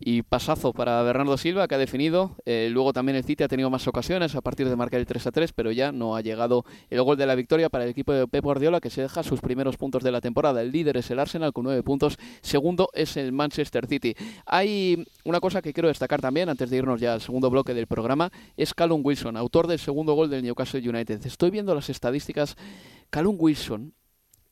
Y 0.03 0.23
pasazo 0.23 0.73
para 0.73 1.03
Bernardo 1.03 1.37
Silva, 1.37 1.69
que 1.69 1.75
ha 1.75 1.79
definido. 1.79 2.37
Eh, 2.47 2.69
luego 2.73 2.95
también 2.95 3.17
el 3.17 3.25
City 3.25 3.45
ha 3.45 3.49
tenido 3.49 3.69
más 3.69 3.87
ocasiones 3.87 4.35
a 4.35 4.41
partir 4.41 4.67
de 4.67 4.75
marcar 4.75 4.99
el 4.99 5.07
3 5.07 5.27
a 5.27 5.31
3, 5.31 5.53
pero 5.53 5.71
ya 5.73 5.93
no 5.93 6.17
ha 6.17 6.23
llegado 6.23 6.65
el 6.89 7.03
gol 7.03 7.19
de 7.19 7.27
la 7.27 7.35
victoria 7.35 7.69
para 7.69 7.85
el 7.85 7.91
equipo 7.91 8.15
de 8.15 8.27
Pep 8.27 8.43
Guardiola, 8.43 8.81
que 8.81 8.89
se 8.89 9.03
deja 9.03 9.23
sus 9.23 9.41
primeros 9.41 9.77
puntos 9.77 10.03
de 10.03 10.11
la 10.11 10.23
temporada. 10.23 10.63
El 10.63 10.73
líder 10.73 10.97
es 10.97 11.11
el 11.11 11.19
Arsenal 11.19 11.53
con 11.53 11.65
9 11.65 11.83
puntos, 11.83 12.19
segundo 12.41 12.89
es 12.95 13.19
el 13.19 13.33
Manchester 13.33 13.87
City. 13.87 14.15
Hay 14.47 15.05
una 15.25 15.39
cosa 15.39 15.61
que 15.61 15.75
quiero 15.75 15.89
destacar 15.89 16.23
también, 16.23 16.49
antes 16.49 16.71
de 16.71 16.79
irnos 16.79 16.99
ya 16.99 17.13
al 17.13 17.21
segundo 17.21 17.51
bloque 17.51 17.75
del 17.75 17.87
programa, 17.87 18.33
es 18.57 18.73
Callum 18.73 19.03
Wilson, 19.05 19.37
autor 19.37 19.67
del 19.67 19.79
segundo 19.79 20.15
gol 20.15 20.31
del 20.31 20.43
Newcastle 20.43 20.89
United. 20.89 21.27
Estoy 21.27 21.51
viendo 21.51 21.75
las 21.75 21.91
estadísticas. 21.91 22.57
Callum 23.11 23.37
Wilson 23.39 23.93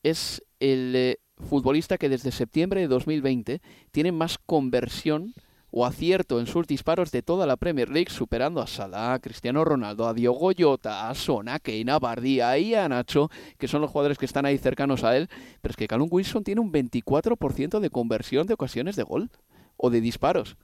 es 0.02 0.42
el 0.60 0.92
eh, 0.94 1.18
futbolista 1.49 1.99
que 1.99 2.09
desde 2.09 2.30
septiembre 2.30 2.80
de 2.80 2.88
2020 2.88 3.61
tiene 3.90 4.12
más 4.12 4.38
conversión 4.38 5.35
o 5.71 5.85
acierto 5.85 6.40
en 6.40 6.47
sus 6.47 6.66
disparos 6.66 7.11
de 7.11 7.23
toda 7.23 7.47
la 7.47 7.57
Premier 7.57 7.90
League, 7.90 8.11
superando 8.11 8.61
a 8.61 8.66
Salah, 8.66 9.14
a 9.14 9.18
Cristiano 9.18 9.64
Ronaldo, 9.64 10.07
a 10.07 10.14
Diogo 10.14 10.50
Jota, 10.57 11.11
a 11.11 11.14
Son, 11.14 11.49
a 11.49 11.59
Kane, 11.59 11.85
a 11.90 12.59
y 12.59 12.75
a 12.75 12.88
Nacho, 12.88 13.30
que 13.59 13.68
son 13.68 13.83
los 13.83 13.90
jugadores 13.90 14.18
que 14.18 14.25
están 14.25 14.47
ahí 14.47 14.57
cercanos 14.57 15.04
a 15.04 15.16
él. 15.16 15.28
Pero 15.61 15.73
es 15.73 15.76
que 15.76 15.87
Callum 15.87 16.09
Wilson 16.11 16.45
tiene 16.45 16.61
un 16.61 16.73
24% 16.73 17.80
de 17.80 17.90
conversión 17.90 18.47
de 18.47 18.54
ocasiones 18.54 18.97
de 18.97 19.02
gol 19.02 19.30
o 19.76 19.90
de 19.90 20.00
disparos. 20.00 20.57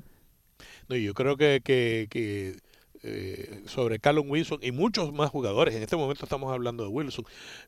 No, 0.88 0.96
yo 0.96 1.12
creo 1.12 1.36
que, 1.36 1.60
que 1.62 2.56
eh, 3.06 3.62
sobre 3.66 3.98
Callum 3.98 4.30
Wilson 4.30 4.60
y 4.62 4.72
muchos 4.72 5.12
más 5.12 5.28
jugadores. 5.28 5.74
En 5.74 5.82
este 5.82 5.94
momento 5.94 6.24
estamos 6.24 6.50
hablando 6.50 6.84
de 6.84 6.88
Wilson, 6.88 7.26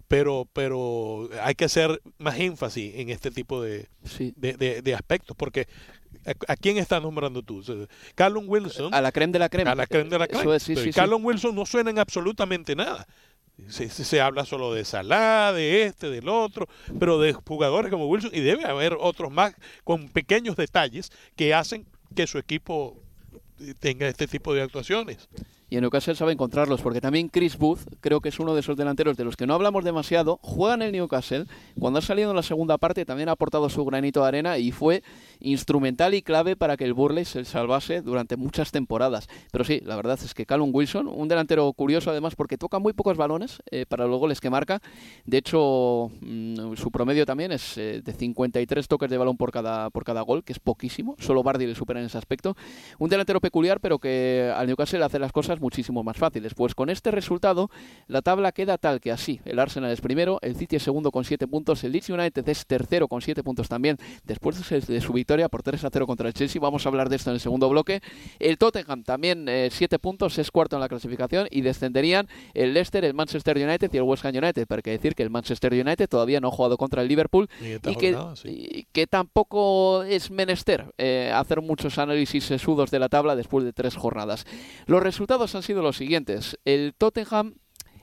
pero, 0.09 0.49
pero 0.55 1.29
hay 1.43 1.55
que 1.55 1.67
hacer 1.67 2.01
más 2.17 2.39
énfasis 2.39 2.95
en 2.95 3.11
este 3.11 3.31
tipo 3.31 3.61
de, 3.61 3.87
de, 4.39 4.95
aspectos, 4.95 5.37
porque 5.37 5.69
¿a, 6.49 6.57
quién 6.57 6.79
estás 6.79 7.03
nombrando 7.03 7.43
tú? 7.43 7.63
Callum 8.15 8.49
Wilson. 8.49 8.95
A 8.95 9.03
la 9.03 9.13
creme 9.13 9.35
de 9.35 9.39
la 9.39 9.51
crema. 9.51 9.73
A 9.73 9.75
la 9.75 9.87
creme 9.87 10.09
de 10.09 10.19
la 10.19 10.27
crema. 10.27 10.57
Callum 10.95 11.23
Wilson 11.23 11.55
no 11.55 11.67
suena 11.67 11.91
en 11.91 11.99
absolutamente 11.99 12.75
nada. 12.75 13.07
Se, 13.69 13.91
se, 13.91 14.21
habla 14.23 14.47
solo 14.47 14.73
de 14.73 14.87
Salah, 14.87 15.53
de 15.53 15.83
este, 15.83 16.09
del 16.09 16.31
otro, 16.31 16.67
pero 16.99 17.19
de 17.21 17.35
jugadores 17.35 17.91
como 17.91 18.07
Wilson, 18.07 18.31
y 18.33 18.41
debe 18.41 18.65
haber 18.65 18.97
otros 18.99 19.31
más 19.31 19.55
con 19.85 20.09
pequeños 20.09 20.57
detalles 20.57 21.11
que 21.37 21.53
hacen 21.53 21.87
que 22.15 22.27
su 22.27 22.39
equipo 22.39 23.03
tenga 23.79 24.09
este 24.09 24.27
tipo 24.27 24.55
de 24.55 24.63
actuaciones 24.63 25.29
en 25.77 25.83
Newcastle 25.83 26.15
sabe 26.15 26.33
encontrarlos, 26.33 26.81
porque 26.81 27.01
también 27.01 27.29
Chris 27.29 27.57
Booth 27.59 27.81
creo 28.01 28.21
que 28.21 28.29
es 28.29 28.39
uno 28.39 28.55
de 28.55 28.61
esos 28.61 28.77
delanteros 28.77 29.17
de 29.17 29.25
los 29.25 29.37
que 29.37 29.47
no 29.47 29.55
hablamos 29.55 29.85
demasiado, 29.85 30.39
juega 30.43 30.75
en 30.75 30.83
el 30.83 30.93
Newcastle, 30.93 31.47
cuando 31.79 31.99
ha 31.99 32.03
salido 32.03 32.31
en 32.31 32.37
la 32.37 32.43
segunda 32.43 32.79
parte 32.79 33.05
también 33.05 33.29
ha 33.29 33.33
aportado 33.33 33.69
su 33.69 33.85
granito 33.85 34.23
de 34.23 34.29
arena 34.29 34.59
y 34.59 34.73
fue 34.73 35.03
instrumental 35.41 36.15
y 36.15 36.23
clave 36.23 36.57
para 36.57 36.77
que 36.77 36.85
el 36.85 36.95
Burley 36.95 37.25
se 37.25 37.45
salvase 37.45 38.03
durante 38.03 38.37
muchas 38.37 38.73
temporadas. 38.73 39.29
Pero 39.53 39.65
sí, 39.65 39.81
la 39.85 39.97
verdad 39.97 40.19
es 40.23 40.35
que 40.35 40.47
Callum 40.47 40.71
Wilson, 40.73 41.09
un 41.09 41.29
delantero 41.29 41.73
curioso 41.73 42.11
además 42.11 42.35
porque 42.37 42.59
toca 42.59 42.79
muy 42.79 42.93
pocos 42.93 43.17
balones 43.17 43.63
eh, 43.71 43.87
para 43.87 44.07
los 44.07 44.19
goles 44.19 44.41
que 44.41 44.51
marca, 44.51 44.81
de 45.25 45.39
hecho 45.39 46.11
mm, 46.21 46.75
su 46.77 46.91
promedio 46.91 47.27
también 47.27 47.53
es 47.53 47.77
eh, 47.79 48.03
de 48.03 48.13
53 48.13 48.89
toques 48.89 49.11
de 49.11 49.19
balón 49.19 49.37
por 49.37 49.53
cada, 49.53 49.91
por 49.91 50.05
cada 50.05 50.23
gol, 50.23 50.45
que 50.45 50.53
es 50.53 50.59
poquísimo, 50.59 51.17
solo 51.19 51.43
Bardi 51.43 51.67
le 51.67 51.75
supera 51.75 52.01
en 52.01 52.07
ese 52.07 52.19
aspecto. 52.19 52.57
Un 52.99 53.11
delantero 53.11 53.41
peculiar 53.41 53.81
pero 53.81 53.99
que 53.99 54.53
al 54.55 54.67
Newcastle 54.67 55.05
hace 55.05 55.19
las 55.19 55.33
cosas 55.33 55.61
muchísimo 55.67 56.05
más 56.05 56.17
fáciles. 56.17 56.55
Pues 56.55 56.77
con 56.77 56.91
este 56.91 57.11
resultado, 57.11 57.71
la 58.07 58.23
tabla 58.23 58.53
queda 58.53 58.79
tal 58.79 59.01
que 59.01 59.11
así. 59.11 59.41
El 59.45 59.59
Arsenal 59.59 59.91
es 59.91 60.01
primero, 60.01 60.39
el 60.43 60.55
City 60.55 60.77
es 60.77 60.85
segundo 60.85 61.11
con 61.11 61.25
7 61.25 61.49
puntos, 61.49 61.83
el 61.83 61.91
Leeds 61.91 62.11
United 62.11 62.49
es 62.49 62.67
tercero 62.67 63.09
con 63.09 63.21
7 63.21 63.43
puntos 63.43 63.69
también, 63.69 63.99
después 64.25 64.57
de 64.71 65.01
su 65.01 65.13
victoria 65.13 65.49
por 65.49 65.65
3 65.65 65.83
a 65.85 65.91
0 65.91 66.07
contra 66.07 66.29
el 66.29 66.35
Chelsea. 66.35 66.63
Vamos 66.63 66.87
a 66.87 66.89
hablar 66.89 67.09
de 67.09 67.17
esto 67.17 67.31
en 67.31 67.35
el 67.35 67.41
segundo 67.41 67.69
bloque. 67.69 68.01
El 68.39 68.59
Tottenham 68.59 69.03
también 69.03 69.47
7 69.71 69.97
eh, 69.97 69.99
puntos, 69.99 70.39
es 70.39 70.53
cuarto 70.53 70.77
en 70.77 70.81
la 70.81 70.89
clasificación 70.89 71.49
y 71.51 71.63
descenderían 71.63 72.29
el 72.55 72.75
Leicester, 72.75 73.05
el 73.05 73.15
Manchester 73.15 73.57
United 73.57 73.91
y 73.93 73.97
el 73.97 74.05
West 74.05 74.25
Ham 74.25 74.37
United. 74.37 74.67
Pero 74.69 74.79
hay 74.79 74.83
que 74.83 74.91
decir 74.93 75.15
que 75.17 75.25
el 75.25 75.31
Manchester 75.31 75.73
United 75.73 76.09
todavía 76.09 76.39
no 76.41 76.49
ha 76.49 76.51
jugado 76.53 76.77
contra 76.77 77.03
el 77.03 77.09
Liverpool 77.09 77.49
y, 77.61 77.97
que, 77.97 78.87
que, 78.93 79.07
tampoco 79.07 80.05
es 80.05 80.31
menester 80.31 80.95
eh, 80.99 81.33
hacer 81.35 81.61
muchos 81.61 81.99
análisis 81.99 82.45
sesudos 82.45 82.91
de 82.91 82.99
la 82.99 83.09
tabla 83.09 83.35
después 83.35 83.65
de 83.65 83.73
tres 83.73 83.97
jornadas. 83.97 84.47
Los 84.87 85.03
resultados 85.03 85.46
han 85.55 85.63
sido 85.63 85.83
los 85.83 85.97
siguientes. 85.97 86.59
El 86.65 86.95
Tottenham 86.97 87.55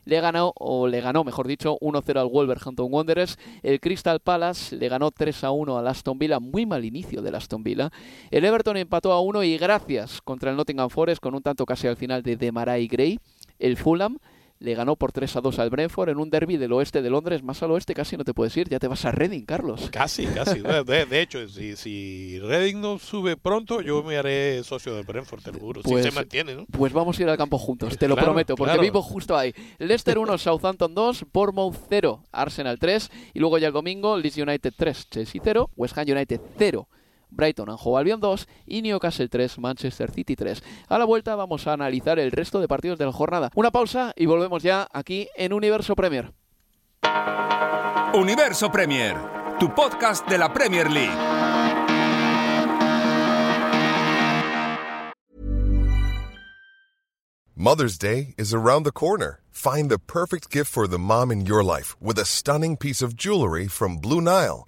le 0.06 0.20
ganó, 0.20 0.54
o 0.56 0.88
le 0.88 1.02
ganó, 1.02 1.24
mejor 1.24 1.48
dicho, 1.48 1.78
1-0 1.80 2.20
al 2.20 2.28
Wolverhampton 2.28 2.88
Wanderers. 2.92 3.38
El 3.62 3.80
Crystal 3.80 4.20
Palace 4.20 4.76
le 4.76 4.90
ganó 4.90 5.12
3-1 5.12 5.78
al 5.78 5.88
Aston 5.88 6.20
Villa, 6.20 6.40
muy 6.40 6.66
mal 6.66 6.84
inicio 6.84 7.22
del 7.22 7.36
Aston 7.36 7.64
Villa. 7.64 7.92
El 8.30 8.46
Everton 8.46 8.78
empató 8.78 9.12
a 9.14 9.22
1 9.22 9.44
y 9.44 9.58
gracias 9.58 10.22
contra 10.22 10.52
el 10.52 10.58
Nottingham 10.58 10.90
Forest 10.90 11.22
con 11.22 11.36
un 11.36 11.42
tanto 11.42 11.66
casi 11.66 11.88
al 11.88 11.98
final 11.98 12.24
de 12.24 12.36
Demarai 12.36 12.88
Gray. 12.88 13.20
El 13.60 13.78
Fulham 13.78 14.18
le 14.60 14.76
ganó 14.76 14.96
por 14.96 15.12
3 15.12 15.36
a 15.36 15.42
2 15.42 15.60
al 15.60 15.70
Brentford 15.70 16.10
en 16.10 16.18
un 16.18 16.30
derby 16.30 16.58
del 16.58 16.72
oeste 16.72 17.02
de 17.02 17.10
Londres, 17.10 17.44
más 17.44 17.62
al 17.64 17.72
oeste 17.72 17.94
casi 17.94 18.18
no 18.18 18.24
te 18.24 18.34
puedes 18.34 18.56
ir, 18.56 18.70
ya 18.70 18.80
te 18.80 18.88
vas 18.88 19.06
a 19.06 19.12
Reading, 19.12 19.44
Carlos. 19.46 19.90
Casi, 19.92 20.26
casi. 20.28 20.62
De, 20.86 21.22
hecho, 21.22 21.48
si, 21.50 21.76
si, 21.76 22.40
Reading 22.40 22.80
no 22.80 22.98
sube 23.00 23.36
pronto, 23.36 23.82
yo 23.82 24.04
me 24.04 24.18
haré 24.18 24.64
socio 24.64 24.96
del 24.96 25.06
Brentford, 25.06 25.42
te 25.42 25.52
lo 25.52 25.60
juro. 25.60 25.82
si 25.82 25.90
pues, 25.90 26.06
se 26.06 26.12
mantiene, 26.12 26.56
¿no? 26.56 26.66
Pues 26.66 26.94
vamos 26.94 27.20
a 27.20 27.22
ir 27.22 27.30
al 27.30 27.38
campo 27.38 27.58
juntos, 27.58 27.98
te 27.98 28.08
lo 28.08 28.16
prometo, 28.16 28.56
porque 28.56 28.78
vivo 28.80 29.02
justo 29.02 29.38
ahí. 29.38 29.54
Leicester 29.80 30.18
1, 30.18 30.38
Southampton 30.38 30.94
2, 30.94 31.26
Bournemouth 31.34 31.76
0, 31.90 32.24
Arsenal 32.32 32.80
3, 32.80 33.12
y 33.34 33.40
luego 33.40 33.58
ya 33.58 33.68
el 33.68 33.74
domingo, 33.74 34.18
Leeds 34.18 34.38
United 34.38 34.74
3, 34.76 35.10
Chelsea 35.10 35.42
0, 35.44 35.70
West 35.76 35.98
Ham 35.98 36.06
United 36.08 36.40
0. 36.58 36.88
Brighton 37.36 37.70
Anjo 37.70 37.98
Albion 37.98 38.20
2 38.20 38.48
y 38.68 38.82
Newcastle 38.82 39.30
3, 39.30 39.60
Manchester 39.60 40.12
City 40.12 40.36
3. 40.36 40.64
A 40.90 40.98
la 40.98 41.06
vuelta 41.06 41.36
vamos 41.36 41.68
a 41.68 41.74
analizar 41.74 42.20
el 42.20 42.32
resto 42.32 42.60
de 42.60 42.68
partidos 42.68 42.98
de 42.98 43.06
la 43.06 43.12
jornada. 43.12 43.52
Una 43.56 43.72
pausa 43.72 44.14
y 44.16 44.26
volvemos 44.26 44.64
ya 44.64 44.88
aquí 44.92 45.28
en 45.36 45.54
Universo 45.54 45.96
Premier. 45.96 46.34
Universo 48.14 48.72
Premier, 48.72 49.16
tu 49.60 49.74
podcast 49.74 50.28
de 50.30 50.38
la 50.38 50.54
Premier 50.54 50.90
League. 50.90 51.34
Mother's 57.56 57.98
Day 57.98 58.34
is 58.38 58.54
around 58.54 58.84
the 58.84 58.92
corner. 58.92 59.40
Find 59.52 59.90
the 59.90 60.00
perfect 60.00 60.50
gift 60.50 60.72
for 60.72 60.88
the 60.88 61.00
mom 61.00 61.32
in 61.32 61.46
your 61.46 61.64
life 61.64 61.96
with 62.02 62.18
a 62.18 62.26
stunning 62.26 62.76
piece 62.78 63.02
of 63.02 63.16
jewelry 63.16 63.68
from 63.68 63.98
Blue 63.98 64.22
Nile. 64.22 64.68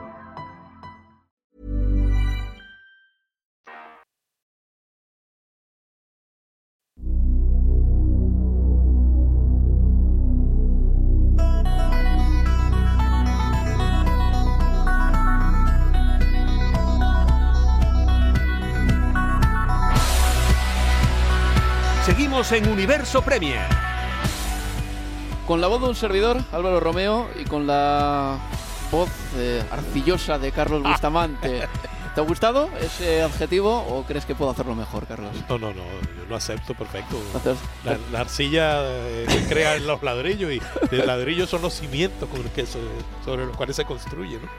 Seguimos 22.43 22.51
en 22.67 22.73
Universo 22.73 23.21
Premier. 23.21 23.61
Con 25.47 25.61
la 25.61 25.67
voz 25.67 25.81
de 25.81 25.89
un 25.89 25.95
servidor, 25.95 26.37
Álvaro 26.51 26.79
Romeo, 26.79 27.27
y 27.39 27.43
con 27.45 27.67
la 27.67 28.37
voz 28.91 29.09
eh, 29.37 29.61
arcillosa 29.69 30.39
de 30.39 30.51
Carlos 30.51 30.81
Bustamante. 30.81 31.67
¿Te 32.15 32.19
ha 32.19 32.23
gustado 32.25 32.69
ese 32.81 33.21
adjetivo 33.21 33.85
o 33.87 34.03
crees 34.03 34.25
que 34.25 34.35
puedo 34.35 34.51
hacerlo 34.51 34.75
mejor, 34.75 35.05
Carlos? 35.07 35.31
No, 35.47 35.57
no, 35.57 35.67
no, 35.69 35.75
yo 36.17 36.25
lo 36.27 36.35
acepto 36.35 36.73
perfecto. 36.73 37.15
La, 37.85 37.97
la 38.11 38.19
arcilla 38.19 38.81
eh, 38.83 39.25
se 39.29 39.47
crea 39.47 39.75
en 39.77 39.87
los 39.87 40.03
ladrillos 40.03 40.51
y 40.51 40.61
los 40.93 41.05
ladrillos 41.05 41.49
son 41.49 41.61
los 41.61 41.73
cimientos 41.73 42.27
con 42.27 42.43
los 42.43 42.51
que 42.51 42.65
so- 42.65 42.79
sobre 43.23 43.45
los 43.45 43.55
cuales 43.55 43.77
se 43.77 43.85
construye, 43.85 44.39
¿no? 44.39 44.49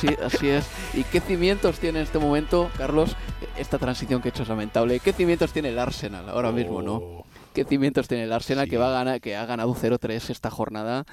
Sí, 0.00 0.08
así 0.24 0.48
es. 0.48 0.64
¿Y 0.94 1.02
qué 1.04 1.20
cimientos 1.20 1.78
tiene 1.78 1.98
en 1.98 2.04
este 2.06 2.18
momento, 2.18 2.70
Carlos, 2.78 3.14
esta 3.58 3.76
transición 3.78 4.22
que 4.22 4.28
he 4.28 4.30
hecho 4.30 4.44
es 4.44 4.48
lamentable? 4.48 4.98
¿Qué 5.00 5.12
cimientos 5.12 5.52
tiene 5.52 5.68
el 5.70 5.78
Arsenal 5.78 6.26
ahora 6.30 6.52
mismo, 6.52 6.80
no? 6.80 7.23
¿Qué 7.54 7.64
cimientos 7.64 8.08
tiene 8.08 8.24
el 8.24 8.32
Arsenal 8.32 8.64
Sí. 8.64 8.70
que 8.70 8.78
va 8.78 8.88
a 8.88 8.92
ganar, 8.92 9.20
que 9.20 9.36
ha 9.36 9.46
ganado 9.46 9.72
0-3 9.74 10.28
esta 10.28 10.50
jornada 10.50 11.04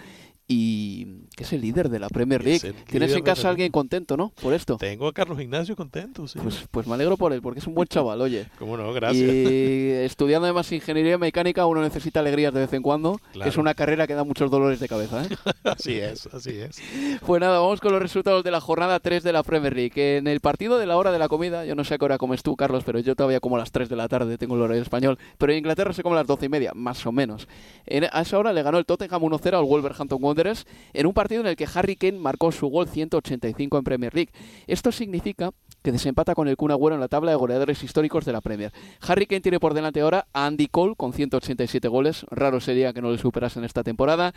y 0.52 1.06
que 1.38 1.44
es 1.44 1.54
el 1.54 1.62
líder 1.62 1.88
de 1.88 1.98
la 1.98 2.10
Premier 2.10 2.44
League? 2.44 2.74
Tienes 2.88 3.14
en 3.14 3.24
casa 3.24 3.48
a 3.48 3.52
alguien 3.52 3.72
contento, 3.72 4.18
¿no? 4.18 4.34
Por 4.42 4.54
esto. 4.54 4.76
Tengo 4.76 5.08
a 5.08 5.14
Carlos 5.14 5.40
Ignacio 5.40 5.78
contento, 5.78 6.28
sí. 6.28 6.40
Pues, 6.44 6.66
pues 6.70 6.88
me 6.88 6.96
alegro 6.96 7.16
por 7.16 7.32
él, 7.32 7.42
porque 7.42 7.62
es 7.62 7.68
un 7.68 7.74
buen 7.74 7.88
chaval, 7.88 8.20
oye. 8.20 8.48
Cómo 8.60 8.76
no, 8.76 8.92
gracias. 8.92 9.30
Y 9.30 9.92
estudiando 10.04 10.48
además 10.48 10.70
ingeniería 10.74 11.18
mecánica, 11.18 11.66
uno 11.66 11.82
necesita 11.82 12.20
alegrías 12.20 12.54
de 12.54 12.60
vez 12.60 12.74
en 12.74 12.82
cuando. 12.82 13.22
Claro. 13.32 13.50
Es 13.50 13.56
una 13.56 13.74
carrera 13.74 14.08
que 14.08 14.14
da 14.14 14.26
muchos 14.26 14.52
dolores 14.52 14.82
de 14.82 14.90
cabeza, 14.90 15.24
¿eh? 15.24 15.30
así 15.64 15.98
es, 15.98 16.28
así 16.28 16.60
es. 16.60 16.82
Pues 17.26 17.40
nada, 17.40 17.60
vamos 17.60 17.80
con 17.80 17.94
los 17.94 18.02
resultados 18.02 18.44
de 18.44 18.52
la 18.52 18.60
jornada 18.60 19.00
3 19.00 19.24
de 19.24 19.32
la 19.32 19.44
Premier 19.44 19.76
League. 19.76 20.18
En 20.18 20.28
el 20.28 20.42
partido 20.42 20.78
de 20.78 20.86
la 20.86 20.98
hora 20.98 21.12
de 21.12 21.20
la 21.20 21.30
comida, 21.30 21.66
yo 21.66 21.76
no 21.76 21.84
sé 21.84 21.94
a 21.94 21.98
qué 21.98 22.06
hora 22.06 22.18
comes 22.18 22.44
tú, 22.44 22.56
Carlos, 22.56 22.84
pero 22.84 23.00
yo 23.00 23.16
todavía 23.16 23.40
como 23.40 23.56
a 23.56 23.60
las 23.60 23.72
3 23.72 23.88
de 23.88 23.96
la 23.96 24.10
tarde, 24.10 24.38
tengo 24.38 24.56
el 24.56 24.62
horario 24.62 24.82
español. 24.82 25.18
Pero 25.38 25.54
en 25.54 25.60
Inglaterra 25.60 25.94
se 25.94 26.04
come 26.04 26.16
a 26.16 26.20
las 26.20 26.28
12 26.28 26.48
y 26.48 26.50
media, 26.50 26.72
más 26.74 27.06
o 27.06 27.12
menos. 27.12 27.48
En, 27.86 28.06
a 28.12 28.22
esa 28.22 28.38
hora 28.38 28.52
le 28.52 28.64
ganó 28.64 28.80
el 28.80 28.86
Tottenham 28.86 29.22
1-0 29.22 29.58
al 29.58 29.64
Wolverhampton 29.64 30.18
Wanderers 30.22 30.41
en 30.94 31.06
un 31.06 31.14
partido 31.14 31.42
en 31.42 31.48
el 31.48 31.56
que 31.56 31.68
Harry 31.74 31.96
Kane 31.96 32.20
marcó 32.20 32.52
su 32.52 32.68
gol 32.68 32.88
185 32.88 33.78
en 33.78 33.84
Premier 33.84 34.14
League. 34.14 34.32
Esto 34.68 34.92
significa 34.92 35.52
que 35.82 35.92
desempata 35.92 36.36
con 36.36 36.48
el 36.48 36.58
Kun 36.58 36.72
Agüero 36.72 36.96
en 36.96 37.02
la 37.02 37.08
tabla 37.08 37.32
de 37.32 37.38
goleadores 37.38 37.84
históricos 37.84 38.26
de 38.26 38.34
la 38.34 38.42
Premier. 38.42 38.72
Harry 39.02 39.26
Kane 39.26 39.42
tiene 39.42 39.60
por 39.60 39.74
delante 39.74 40.02
ahora 40.02 40.28
a 40.34 40.46
Andy 40.46 40.68
Cole 40.68 40.96
con 40.96 41.14
187 41.14 41.88
goles. 41.88 42.26
Raro 42.30 42.60
sería 42.60 42.94
que 42.94 43.02
no 43.02 43.12
le 43.12 43.18
superasen 43.18 43.64
esta 43.64 43.84
temporada. 43.84 44.34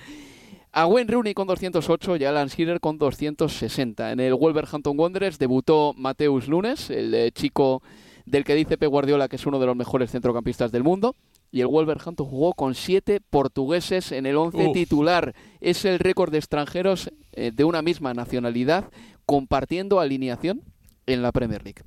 A 0.72 0.86
Wayne 0.86 1.12
Rooney 1.12 1.34
con 1.34 1.46
208 1.46 2.16
y 2.16 2.24
Alan 2.24 2.48
Shearer 2.48 2.80
con 2.80 2.98
260. 2.98 4.10
En 4.10 4.20
el 4.20 4.34
Wolverhampton 4.34 4.98
Wanderers 4.98 5.38
debutó 5.38 5.94
Mateus 5.96 6.48
Lunes, 6.48 6.90
el 6.90 7.14
eh, 7.14 7.30
chico 7.30 7.82
del 8.26 8.42
que 8.42 8.54
dice 8.54 8.76
Pep 8.78 8.90
Guardiola 8.90 9.28
que 9.28 9.36
es 9.36 9.46
uno 9.46 9.60
de 9.60 9.66
los 9.66 9.76
mejores 9.76 10.10
centrocampistas 10.10 10.72
del 10.72 10.82
mundo. 10.82 11.14
Y 11.54 11.60
el 11.60 11.68
Wolverhampton 11.68 12.26
jugó 12.26 12.52
con 12.52 12.74
siete 12.74 13.20
portugueses 13.20 14.10
en 14.10 14.26
el 14.26 14.34
once 14.34 14.66
Uf. 14.66 14.72
titular. 14.72 15.36
Es 15.60 15.84
el 15.84 16.00
récord 16.00 16.32
de 16.32 16.38
extranjeros 16.38 17.12
eh, 17.30 17.52
de 17.54 17.62
una 17.62 17.80
misma 17.80 18.12
nacionalidad 18.12 18.90
compartiendo 19.24 20.00
alineación 20.00 20.62
en 21.06 21.22
la 21.22 21.30
Premier 21.30 21.62
League. 21.62 21.84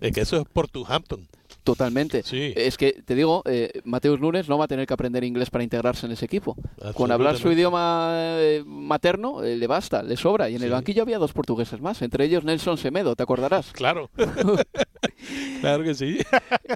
Es 0.00 0.12
que 0.12 0.22
eso 0.22 0.38
es 0.38 0.44
Portuhampton. 0.50 1.28
Totalmente. 1.64 2.22
Sí. 2.24 2.52
Es 2.56 2.76
que, 2.76 3.02
te 3.04 3.14
digo, 3.14 3.42
eh, 3.46 3.80
Mateus 3.84 4.18
Lunes 4.18 4.48
no 4.48 4.58
va 4.58 4.64
a 4.64 4.68
tener 4.68 4.86
que 4.86 4.94
aprender 4.94 5.22
inglés 5.22 5.48
para 5.50 5.62
integrarse 5.62 6.06
en 6.06 6.12
ese 6.12 6.24
equipo. 6.24 6.56
Con 6.94 7.12
hablar 7.12 7.36
su 7.38 7.52
idioma 7.52 8.10
eh, 8.16 8.62
materno 8.66 9.44
eh, 9.44 9.56
le 9.56 9.66
basta, 9.68 10.02
le 10.02 10.16
sobra. 10.16 10.50
Y 10.50 10.56
en 10.56 10.62
el 10.62 10.70
banquillo 10.70 11.02
había 11.02 11.18
dos 11.18 11.32
portugueses 11.32 11.80
más, 11.80 12.02
entre 12.02 12.24
ellos 12.24 12.42
Nelson 12.44 12.78
Semedo, 12.78 13.14
¿te 13.14 13.22
acordarás? 13.22 13.70
Claro. 13.72 14.10
claro 15.60 15.82
que 15.84 15.94
sí. 15.94 16.18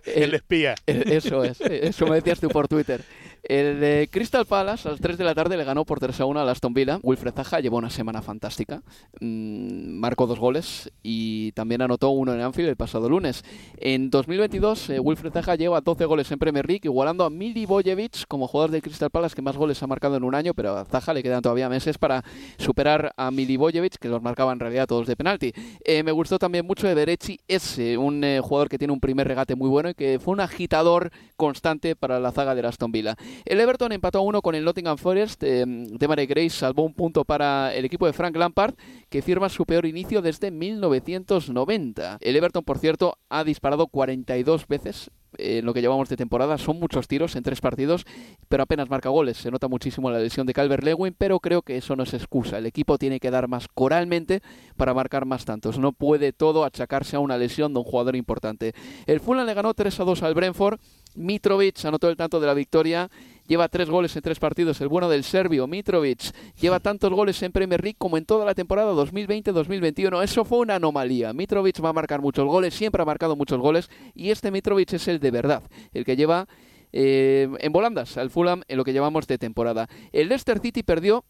El- 0.05 0.23
El 0.23 0.35
espía. 0.35 0.75
Eso 0.87 1.45
es, 1.45 1.61
eso 1.61 2.07
me 2.07 2.16
decías 2.16 2.40
tú 2.40 2.49
por 2.49 2.69
Twitter. 2.69 3.02
El 3.49 3.79
de 3.79 4.09
Crystal 4.11 4.45
Palace 4.45 4.89
a 4.89 4.91
las 4.91 5.00
3 5.00 5.17
de 5.19 5.23
la 5.25 5.32
tarde 5.32 5.56
le 5.56 5.63
ganó 5.63 5.85
por 5.85 6.00
3 6.00 6.21
a 6.21 6.25
1 6.25 6.41
al 6.41 6.49
Aston 6.49 6.75
Villa. 6.75 6.99
Wilfred 7.02 7.32
Zaha 7.32 7.61
llevó 7.61 7.76
una 7.76 7.91
semana 7.91 8.21
fantástica. 8.21 8.82
Mm, 9.21 10.00
marcó 10.00 10.26
dos 10.26 10.41
goles 10.41 10.91
y 11.04 11.52
también 11.52 11.80
anotó 11.80 12.11
uno 12.11 12.35
en 12.35 12.41
Anfield 12.41 12.71
el 12.71 12.76
pasado 12.76 13.09
lunes. 13.09 13.45
En 13.76 14.11
2022, 14.11 14.91
eh, 14.91 14.99
Wilfred 14.99 15.32
Zaha 15.32 15.54
lleva 15.54 15.80
12 15.80 16.04
goles 16.06 16.32
en 16.32 16.41
Premier 16.41 16.67
League, 16.67 16.80
igualando 16.85 17.25
a 17.25 17.30
Milivojevic 17.30 18.26
como 18.26 18.49
jugador 18.49 18.73
del 18.73 18.82
Crystal 18.82 19.11
Palace 19.11 19.37
que 19.37 19.43
más 19.43 19.56
goles 19.56 19.80
ha 19.80 19.87
marcado 19.87 20.17
en 20.17 20.25
un 20.25 20.35
año, 20.35 20.52
pero 20.52 20.76
a 20.76 20.85
Zaha 20.85 21.15
le 21.15 21.23
quedan 21.23 21.41
todavía 21.41 21.69
meses 21.69 21.99
para 21.99 22.25
superar 22.59 23.13
a 23.17 23.30
Milivojevic, 23.30 23.97
que 23.99 24.09
los 24.09 24.23
marcaba 24.23 24.52
en 24.52 24.59
realidad 24.59 24.89
todos 24.89 25.06
de 25.06 25.15
penalti. 25.15 25.52
Eh, 25.85 26.02
me 26.02 26.11
gustó 26.11 26.41
también 26.41 26.67
mucho 26.67 26.89
Everechi 26.89 27.39
S, 27.47 27.97
un 27.97 28.25
eh, 28.25 28.41
jugador 28.41 28.69
que 28.69 28.76
tiene 28.78 28.93
un 28.93 29.00
primer 29.00 29.28
regate 29.28 29.54
muy 29.54 29.69
bueno 29.69 29.91
y 29.91 29.95
que 29.95 30.19
fue 30.19 30.32
un 30.32 30.41
agitador 30.41 31.13
constante 31.37 31.95
para 31.95 32.19
la 32.19 32.32
zaga 32.32 32.56
del 32.56 32.65
Aston 32.65 32.91
Villa. 32.91 33.17
El 33.44 33.60
Everton 33.60 33.92
empató 33.92 34.18
a 34.18 34.22
uno 34.22 34.42
con 34.42 34.54
el 34.54 34.64
Nottingham 34.64 34.99
Forest. 34.99 35.42
Eh, 35.42 35.64
Demare 35.66 36.26
Grace 36.26 36.50
salvó 36.50 36.84
un 36.84 36.94
punto 36.94 37.25
para 37.25 37.75
el 37.75 37.84
equipo 37.84 38.06
de 38.06 38.12
Frank 38.12 38.36
Lampard, 38.36 38.75
que 39.08 39.22
firma 39.22 39.49
su 39.49 39.64
peor 39.64 39.86
inicio 39.86 40.22
desde 40.22 40.50
1990. 40.50 42.18
El 42.20 42.36
Everton, 42.36 42.64
por 42.64 42.78
cierto, 42.78 43.18
ha 43.28 43.44
disparado 43.44 43.86
42 43.86 44.66
veces 44.66 45.10
en 45.38 45.64
lo 45.64 45.75
que 45.75 45.80
llevamos 45.80 46.08
de 46.08 46.16
temporada. 46.16 46.58
Son 46.58 46.78
muchos 46.78 47.08
tiros 47.08 47.36
en 47.36 47.42
tres 47.42 47.60
partidos, 47.60 48.04
pero 48.49 48.62
apenas 48.62 48.88
marca 48.88 49.08
goles. 49.08 49.36
Se 49.36 49.50
nota 49.50 49.68
muchísimo 49.68 50.10
la 50.10 50.18
lesión 50.18 50.46
de 50.46 50.52
Calvert 50.52 50.84
Lewin, 50.84 51.14
pero 51.16 51.40
creo 51.40 51.62
que 51.62 51.76
eso 51.76 51.96
no 51.96 52.02
es 52.02 52.14
excusa. 52.14 52.58
El 52.58 52.66
equipo 52.66 52.99
tiene 52.99 53.20
que 53.20 53.30
dar 53.30 53.49
más 53.49 53.68
coralmente 53.68 54.40
para 54.76 54.94
marcar 54.94 55.26
más 55.26 55.44
tantos. 55.44 55.78
No 55.78 55.92
puede 55.92 56.32
todo 56.32 56.64
achacarse 56.64 57.16
a 57.16 57.20
una 57.20 57.38
lesión 57.38 57.72
de 57.72 57.80
un 57.80 57.84
jugador 57.84 58.16
importante. 58.16 58.75
El 59.06 59.20
Fulham 59.20 59.46
le 59.46 59.54
ganó 59.54 59.75
3 59.75 60.00
a 60.00 60.04
2 60.04 60.22
al 60.22 60.34
Brentford. 60.34 60.80
Mitrovic 61.17 61.85
anotó 61.85 62.09
el 62.09 62.17
tanto 62.17 62.41
de 62.41 62.47
la 62.47 62.55
victoria. 62.55 63.11
Lleva 63.47 63.69
tres 63.69 63.89
goles 63.89 64.15
en 64.17 64.23
tres 64.23 64.39
partidos. 64.39 64.81
El 64.81 64.89
bueno 64.89 65.09
del 65.09 65.23
serbio, 65.23 65.67
Mitrovic, 65.67 66.33
lleva 66.61 66.81
tantos 66.81 67.13
goles 67.13 67.41
en 67.43 67.52
Premier 67.52 67.83
League 67.83 67.97
como 67.99 68.17
en 68.19 68.25
toda 68.25 68.45
la 68.45 68.55
temporada 68.55 68.93
2020-2021. 68.93 70.23
Eso 70.23 70.45
fue 70.45 70.59
una 70.59 70.76
anomalía. 70.76 71.33
Mitrovic 71.33 71.83
va 71.85 71.91
a 71.91 71.93
marcar 71.93 72.21
muchos 72.21 72.47
goles, 72.47 72.75
siempre 72.75 73.02
ha 73.02 73.05
marcado 73.05 73.37
muchos 73.37 73.61
goles. 73.61 73.89
Y 74.15 74.31
este 74.31 74.50
Mitrovic 74.50 74.93
es 74.95 75.07
el 75.09 75.21
de 75.21 75.31
verdad, 75.31 75.63
el 75.93 76.05
que 76.05 76.17
lleva 76.17 76.49
eh, 76.93 77.49
en 77.61 77.73
volandas 77.73 78.17
al 78.17 78.31
Fulham 78.31 78.63
en 78.69 78.76
lo 78.76 78.85
que 78.85 78.93
llevamos 78.93 79.26
de 79.26 79.39
temporada. 79.39 79.89
El 80.13 80.29
Leicester 80.29 80.59
City 80.61 80.83
perdió 80.83 81.25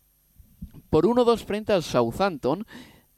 por 0.91 1.07
1-2 1.07 1.45
frente 1.45 1.73
al 1.73 1.83
Southampton. 1.83 2.67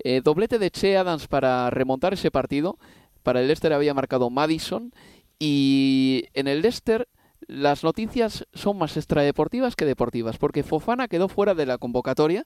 Eh, 0.01 0.23
doblete 0.23 0.59
de 0.59 0.71
Che 0.71 0.97
Adams 0.97 1.29
para 1.29 1.71
remontar 1.71 2.15
ese 2.15 2.31
partido. 2.31 2.79
Para 3.23 3.41
el 3.41 3.47
Leicester 3.47 3.73
había 3.73 3.95
marcado 3.95 4.31
Madison. 4.31 4.93
Y 5.39 6.25
en 6.35 6.49
el 6.49 6.63
Leicester 6.63 7.09
las 7.47 7.83
noticias 7.83 8.47
son 8.53 8.79
más 8.79 8.97
extradeportivas 8.97 9.75
que 9.75 9.87
deportivas, 9.87 10.37
porque 10.37 10.63
Fofana 10.63 11.09
quedó 11.09 11.29
fuera 11.29 11.55
de 11.55 11.67
la 11.67 11.79
convocatoria 11.79 12.45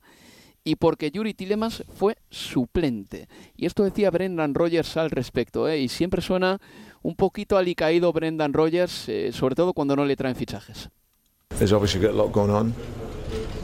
y 0.64 0.76
porque 0.76 1.11
Yuri 1.11 1.35
Tilemans 1.35 1.83
fue 1.92 2.16
suplente. 2.31 3.28
Y 3.57 3.66
esto 3.66 3.83
decía 3.83 4.11
Brendan 4.11 4.55
Rogers 4.55 4.96
al 4.96 5.11
respecto, 5.11 5.68
¿eh? 5.68 5.81
y 5.81 5.88
siempre 5.88 6.22
suena 6.22 6.61
un 7.02 7.16
poquito 7.16 7.57
alicaído 7.57 8.12
Brendan 8.12 8.52
Rogers, 8.52 9.09
eh, 9.09 9.33
sobre 9.33 9.57
todo 9.57 9.72
cuando 9.72 9.96
no 9.96 10.05
le 10.05 10.14
traen 10.14 10.37
fichajes. 10.37 10.88
There's 11.59 11.72
obviously 11.72 12.00
got 12.00 12.14
a 12.14 12.16
lot 12.16 12.33
going 12.33 12.50
on. 12.50 12.74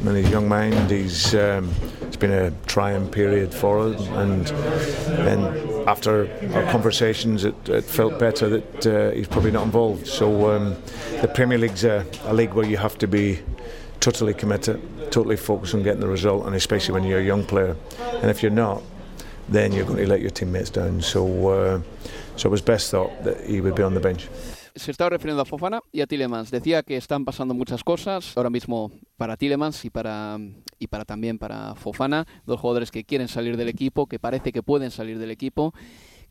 And 0.07 0.17
he's 0.17 0.27
a 0.27 0.31
young 0.31 0.49
mind. 0.49 0.91
He's 0.91 1.35
um, 1.35 1.71
it's 2.07 2.17
been 2.17 2.33
a 2.33 2.53
trying 2.67 3.09
period 3.09 3.53
for 3.53 3.81
us, 3.81 4.01
and 4.11 4.53
after 5.89 6.29
our 6.53 6.71
conversations, 6.71 7.45
it, 7.45 7.57
it 7.69 7.83
felt 7.83 8.19
better 8.19 8.47
that 8.51 8.87
uh, 8.87 9.11
he's 9.13 9.27
probably 9.27 9.51
not 9.51 9.65
involved. 9.65 10.07
So 10.07 10.51
um, 10.55 10.77
the 11.23 11.29
Premier 11.29 11.57
League's 11.57 11.83
a, 11.85 12.05
a 12.25 12.35
league 12.35 12.53
where 12.53 12.67
you 12.67 12.77
have 12.77 12.99
to 12.99 13.09
be 13.09 13.41
totally 13.99 14.35
committed, 14.35 14.83
totally 15.11 15.37
focused 15.37 15.75
on 15.75 15.83
getting 15.83 16.01
the 16.01 16.09
result, 16.09 16.45
and 16.45 16.55
especially 16.55 16.93
when 16.93 17.05
you're 17.05 17.21
a 17.21 17.25
young 17.25 17.43
player. 17.43 17.75
And 18.21 18.31
if 18.31 18.43
you're 18.43 18.53
not, 18.53 18.83
then 19.49 19.73
you're 19.73 19.87
going 19.87 19.97
to 19.97 20.07
let 20.07 20.21
your 20.21 20.31
teammates 20.31 20.69
down. 20.69 21.01
So, 21.01 21.49
uh, 21.49 21.81
so 22.37 22.49
it 22.49 22.51
was 22.51 22.61
best 22.61 22.91
thought 22.91 23.25
that 23.25 23.47
he 23.47 23.63
would 23.63 23.75
be 23.75 23.83
on 23.83 23.95
the 23.95 24.01
bench. 24.01 24.29
Se 24.79 24.91
estaba 24.91 25.11
refiriendo 25.11 25.43
a 25.43 25.45
Fofana 25.45 25.81
y 25.93 26.01
a 26.01 26.07
Tillemans. 26.07 26.51
Decía 26.51 26.83
que 26.83 26.97
están 26.97 27.25
pasando 27.25 27.55
muchas 27.55 27.85
cosas 27.85 28.37
ahora 28.37 28.51
mismo 28.51 28.91
para 29.17 29.37
Tillemans 29.37 29.85
y 29.85 29.91
para, 29.91 30.39
y 30.79 30.87
para 30.87 31.05
también 31.05 31.39
para 31.39 31.75
Fofana, 31.75 32.27
dos 32.47 32.61
jugadores 32.61 32.91
que 32.91 33.05
quieren 33.05 33.29
salir 33.29 33.57
del 33.57 33.69
equipo, 33.69 34.07
que 34.07 34.19
parece 34.19 34.53
que 34.53 34.63
pueden 34.63 34.91
salir 34.91 35.19
del 35.19 35.31
equipo 35.31 35.75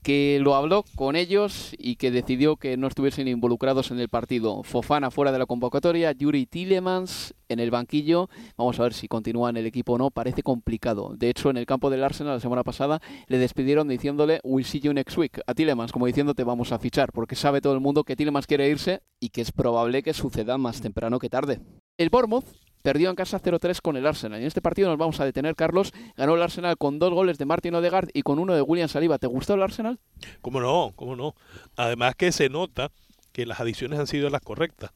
que 0.03 0.39
lo 0.41 0.55
habló 0.55 0.83
con 0.95 1.15
ellos 1.15 1.75
y 1.77 1.95
que 1.95 2.11
decidió 2.11 2.55
que 2.55 2.77
no 2.77 2.87
estuviesen 2.87 3.27
involucrados 3.27 3.91
en 3.91 3.99
el 3.99 4.09
partido. 4.09 4.63
Fofana 4.63 5.11
fuera 5.11 5.31
de 5.31 5.39
la 5.39 5.45
convocatoria, 5.45 6.11
Yuri 6.11 6.45
Tillemans 6.45 7.33
en 7.49 7.59
el 7.59 7.71
banquillo. 7.71 8.29
Vamos 8.57 8.79
a 8.79 8.83
ver 8.83 8.93
si 8.93 9.07
continúa 9.07 9.49
en 9.49 9.57
el 9.57 9.65
equipo 9.65 9.93
o 9.93 9.97
no. 9.97 10.11
Parece 10.11 10.43
complicado. 10.43 11.13
De 11.17 11.29
hecho, 11.29 11.49
en 11.49 11.57
el 11.57 11.65
campo 11.65 11.89
del 11.89 12.03
Arsenal 12.03 12.35
la 12.35 12.39
semana 12.39 12.63
pasada 12.63 13.01
le 13.27 13.37
despidieron 13.37 13.87
diciéndole 13.87 14.39
We'll 14.43 14.65
see 14.65 14.79
you 14.79 14.93
next 14.93 15.17
week 15.17 15.39
a 15.45 15.53
Tillemans, 15.53 15.91
como 15.91 16.05
diciéndote 16.05 16.43
vamos 16.43 16.71
a 16.71 16.79
fichar, 16.79 17.11
porque 17.11 17.35
sabe 17.35 17.61
todo 17.61 17.73
el 17.73 17.79
mundo 17.79 18.03
que 18.03 18.15
Tillemans 18.15 18.47
quiere 18.47 18.69
irse 18.69 19.01
y 19.19 19.29
que 19.29 19.41
es 19.41 19.51
probable 19.51 20.03
que 20.03 20.13
suceda 20.13 20.57
más 20.57 20.81
temprano 20.81 21.19
que 21.19 21.29
tarde. 21.29 21.59
El 21.97 22.09
Bournemouth 22.09 22.45
perdió 22.87 23.09
en 23.09 23.17
casa 23.17 23.41
0-3 23.41 23.81
con 23.81 23.97
el 23.97 24.07
Arsenal. 24.07 24.39
En 24.39 24.47
este 24.47 24.61
partido 24.61 24.87
nos 24.87 24.97
vamos 24.97 25.19
a 25.19 25.25
detener, 25.25 25.57
Carlos. 25.57 25.91
Ganó 26.15 26.35
el 26.35 26.41
Arsenal 26.41 26.77
con 26.77 26.99
dos 26.99 27.13
goles 27.13 27.37
de 27.37 27.43
Martin 27.43 27.75
Odegaard 27.75 28.07
y 28.13 28.21
con 28.21 28.39
uno 28.39 28.53
de 28.53 28.61
William 28.61 28.87
Saliba. 28.87 29.17
¿Te 29.17 29.27
gustó 29.27 29.55
el 29.55 29.61
Arsenal? 29.61 29.99
¿Cómo 30.41 30.61
no? 30.61 30.93
¿Cómo 30.95 31.17
no? 31.17 31.35
Además 31.75 32.15
que 32.15 32.31
se 32.31 32.47
nota 32.47 32.93
que 33.33 33.45
las 33.45 33.59
adiciones 33.59 33.99
han 33.99 34.07
sido 34.07 34.29
las 34.29 34.39
correctas. 34.39 34.91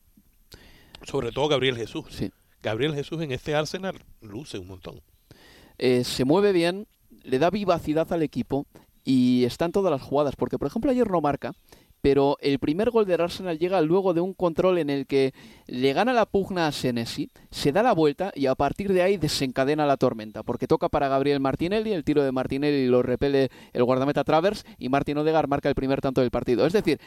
Sobre 1.03 1.33
todo 1.33 1.49
Gabriel 1.49 1.75
Jesús. 1.75 2.05
Sí. 2.11 2.31
Gabriel 2.63 2.95
Jesús 2.95 3.21
en 3.21 3.33
este 3.33 3.55
Arsenal 3.55 4.01
luce 4.21 4.57
un 4.57 4.67
montón. 4.67 5.01
Eh, 5.77 6.05
se 6.05 6.23
mueve 6.23 6.53
bien, 6.53 6.87
le 7.23 7.39
da 7.39 7.49
vivacidad 7.49 8.07
al 8.13 8.23
equipo 8.23 8.67
y 9.03 9.43
está 9.43 9.65
en 9.65 9.73
todas 9.73 9.91
las 9.91 10.01
jugadas. 10.01 10.37
Porque, 10.37 10.57
por 10.57 10.67
ejemplo, 10.69 10.91
ayer 10.91 11.11
no 11.11 11.19
marca, 11.19 11.51
pero 12.01 12.37
el 12.41 12.59
primer 12.59 12.89
gol 12.89 13.05
del 13.05 13.21
Arsenal 13.21 13.59
llega 13.59 13.81
luego 13.81 14.13
de 14.13 14.21
un 14.21 14.33
control 14.33 14.79
en 14.79 14.89
el 14.89 15.07
que 15.07 15.33
le 15.67 15.93
gana 15.93 16.13
la 16.13 16.25
pugna 16.25 16.67
a 16.67 16.71
Senesi, 16.71 17.29
se 17.49 17.71
da 17.71 17.83
la 17.83 17.93
vuelta 17.93 18.31
y 18.35 18.47
a 18.47 18.55
partir 18.55 18.91
de 18.91 19.01
ahí 19.01 19.17
desencadena 19.17 19.85
la 19.85 19.97
tormenta, 19.97 20.43
porque 20.43 20.67
toca 20.67 20.89
para 20.89 21.07
Gabriel 21.07 21.39
Martinelli, 21.39 21.93
el 21.93 22.03
tiro 22.03 22.23
de 22.23 22.31
Martinelli 22.31 22.87
lo 22.87 23.03
repele 23.03 23.49
el 23.73 23.83
guardameta 23.83 24.23
Travers 24.23 24.65
y 24.77 24.89
Martín 24.89 25.17
Odegar 25.17 25.47
marca 25.47 25.69
el 25.69 25.75
primer 25.75 26.01
tanto 26.01 26.21
del 26.21 26.31
partido. 26.31 26.65
Es 26.65 26.73
decir, 26.73 26.99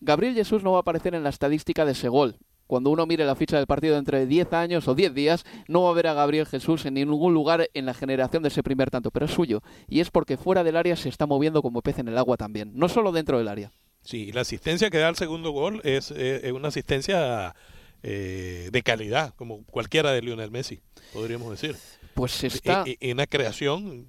Gabriel 0.00 0.34
Jesús 0.34 0.62
no 0.62 0.72
va 0.72 0.78
a 0.78 0.80
aparecer 0.80 1.14
en 1.14 1.22
la 1.22 1.30
estadística 1.30 1.84
de 1.84 1.92
ese 1.92 2.08
gol. 2.08 2.36
Cuando 2.66 2.90
uno 2.90 3.06
mire 3.06 3.24
la 3.24 3.36
ficha 3.36 3.58
del 3.58 3.66
partido 3.66 3.96
entre 3.96 4.26
10 4.26 4.52
años 4.52 4.88
o 4.88 4.94
10 4.94 5.14
días, 5.14 5.44
no 5.68 5.82
va 5.82 5.90
a 5.90 5.94
ver 5.94 6.08
a 6.08 6.14
Gabriel 6.14 6.46
Jesús 6.46 6.84
en 6.84 6.94
ningún 6.94 7.32
lugar 7.32 7.68
en 7.74 7.86
la 7.86 7.94
generación 7.94 8.42
de 8.42 8.48
ese 8.48 8.64
primer 8.64 8.90
tanto, 8.90 9.12
pero 9.12 9.26
es 9.26 9.32
suyo. 9.32 9.62
Y 9.86 10.00
es 10.00 10.10
porque 10.10 10.36
fuera 10.36 10.64
del 10.64 10.76
área 10.76 10.96
se 10.96 11.08
está 11.08 11.26
moviendo 11.26 11.62
como 11.62 11.82
pez 11.82 12.00
en 12.00 12.08
el 12.08 12.18
agua 12.18 12.36
también, 12.36 12.72
no 12.74 12.88
solo 12.88 13.12
dentro 13.12 13.38
del 13.38 13.48
área. 13.48 13.70
Sí, 14.06 14.30
la 14.32 14.42
asistencia 14.42 14.88
que 14.88 14.98
da 14.98 15.08
el 15.08 15.16
segundo 15.16 15.50
gol 15.50 15.80
es, 15.84 16.10
eh, 16.12 16.40
es 16.44 16.52
una 16.52 16.68
asistencia 16.68 17.54
eh, 18.02 18.68
de 18.70 18.82
calidad, 18.82 19.34
como 19.34 19.64
cualquiera 19.64 20.12
de 20.12 20.22
Lionel 20.22 20.50
Messi, 20.50 20.80
podríamos 21.12 21.50
decir. 21.50 21.76
Pues 22.14 22.44
está... 22.44 22.84
En, 22.86 22.96
en 23.00 23.12
una 23.16 23.26
creación, 23.26 24.06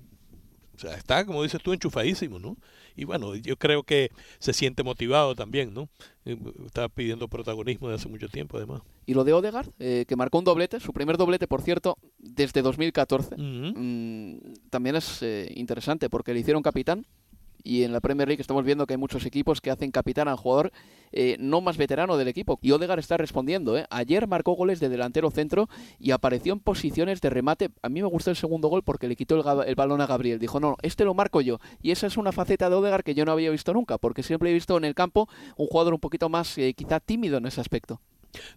o 0.75 0.79
sea, 0.79 0.93
está, 0.95 1.25
como 1.25 1.41
dices 1.41 1.61
tú, 1.63 1.73
enchufadísimo, 1.73 2.37
¿no? 2.37 2.55
Y 2.95 3.05
bueno, 3.05 3.35
yo 3.35 3.57
creo 3.57 3.83
que 3.83 4.09
se 4.39 4.53
siente 4.53 4.83
motivado 4.83 5.35
también, 5.35 5.73
¿no? 5.73 5.87
Eh, 6.25 6.37
Está 6.65 6.89
pidiendo 6.89 7.27
protagonismo 7.27 7.89
de 7.89 7.95
hace 7.95 8.07
mucho 8.09 8.27
tiempo, 8.27 8.57
además. 8.57 8.81
Y 9.05 9.13
lo 9.13 9.23
de 9.23 9.33
Odegaard, 9.33 9.69
eh, 9.79 10.05
que 10.07 10.15
marcó 10.15 10.39
un 10.39 10.45
doblete, 10.45 10.79
su 10.79 10.93
primer 10.93 11.17
doblete, 11.17 11.47
por 11.47 11.61
cierto, 11.61 11.97
desde 12.17 12.61
2014, 12.61 13.35
Ujú. 13.35 13.43
mm, 13.43 14.39
también 14.69 14.95
es 14.95 15.21
eh, 15.21 15.51
interesante 15.55 16.09
porque 16.09 16.33
le 16.33 16.39
hicieron 16.41 16.61
capitán. 16.63 17.05
Y 17.67 17.83
en 17.83 17.91
la 17.91 17.99
Premier 17.99 18.29
League 18.29 18.39
estamos 18.39 18.63
viendo 18.63 18.87
que 18.87 18.93
hay 18.93 18.97
muchos 18.97 19.25
equipos 19.25 19.59
que 19.59 19.69
hacen 19.69 19.91
capitán 19.91 20.29
al 20.29 20.37
jugador 20.37 20.71
eh, 21.11 21.35
no 21.37 21.59
más 21.59 21.75
veterano 21.75 22.15
del 22.15 22.29
equipo. 22.29 22.57
Y 22.61 22.71
Odegaard 22.71 22.99
está 22.99 23.17
respondiendo. 23.17 23.77
¿eh? 23.77 23.85
Ayer 23.89 24.25
marcó 24.25 24.53
goles 24.53 24.79
de 24.79 24.87
delantero 24.87 25.29
centro 25.31 25.67
y 25.99 26.11
apareció 26.11 26.53
en 26.53 26.61
posiciones 26.61 27.19
de 27.19 27.29
remate. 27.29 27.69
A 27.81 27.89
mí 27.89 28.01
me 28.01 28.07
gustó 28.07 28.29
el 28.29 28.37
segundo 28.37 28.69
gol 28.69 28.83
porque 28.83 29.09
le 29.09 29.17
quitó 29.17 29.35
el, 29.35 29.67
el 29.67 29.75
balón 29.75 29.99
a 29.99 30.07
Gabriel. 30.07 30.39
Dijo, 30.39 30.61
no, 30.61 30.77
este 30.81 31.03
lo 31.03 31.13
marco 31.13 31.41
yo. 31.41 31.59
Y 31.81 31.91
esa 31.91 32.07
es 32.07 32.15
una 32.15 32.31
faceta 32.31 32.69
de 32.69 32.75
Odegaard 32.77 33.03
que 33.03 33.13
yo 33.13 33.25
no 33.25 33.33
había 33.33 33.51
visto 33.51 33.73
nunca, 33.73 33.97
porque 33.97 34.23
siempre 34.23 34.49
he 34.49 34.53
visto 34.53 34.77
en 34.77 34.85
el 34.85 34.95
campo 34.95 35.27
un 35.57 35.67
jugador 35.67 35.93
un 35.93 35.99
poquito 35.99 36.29
más 36.29 36.57
eh, 36.57 36.73
quizá 36.73 37.01
tímido 37.01 37.37
en 37.37 37.47
ese 37.47 37.59
aspecto. 37.59 37.99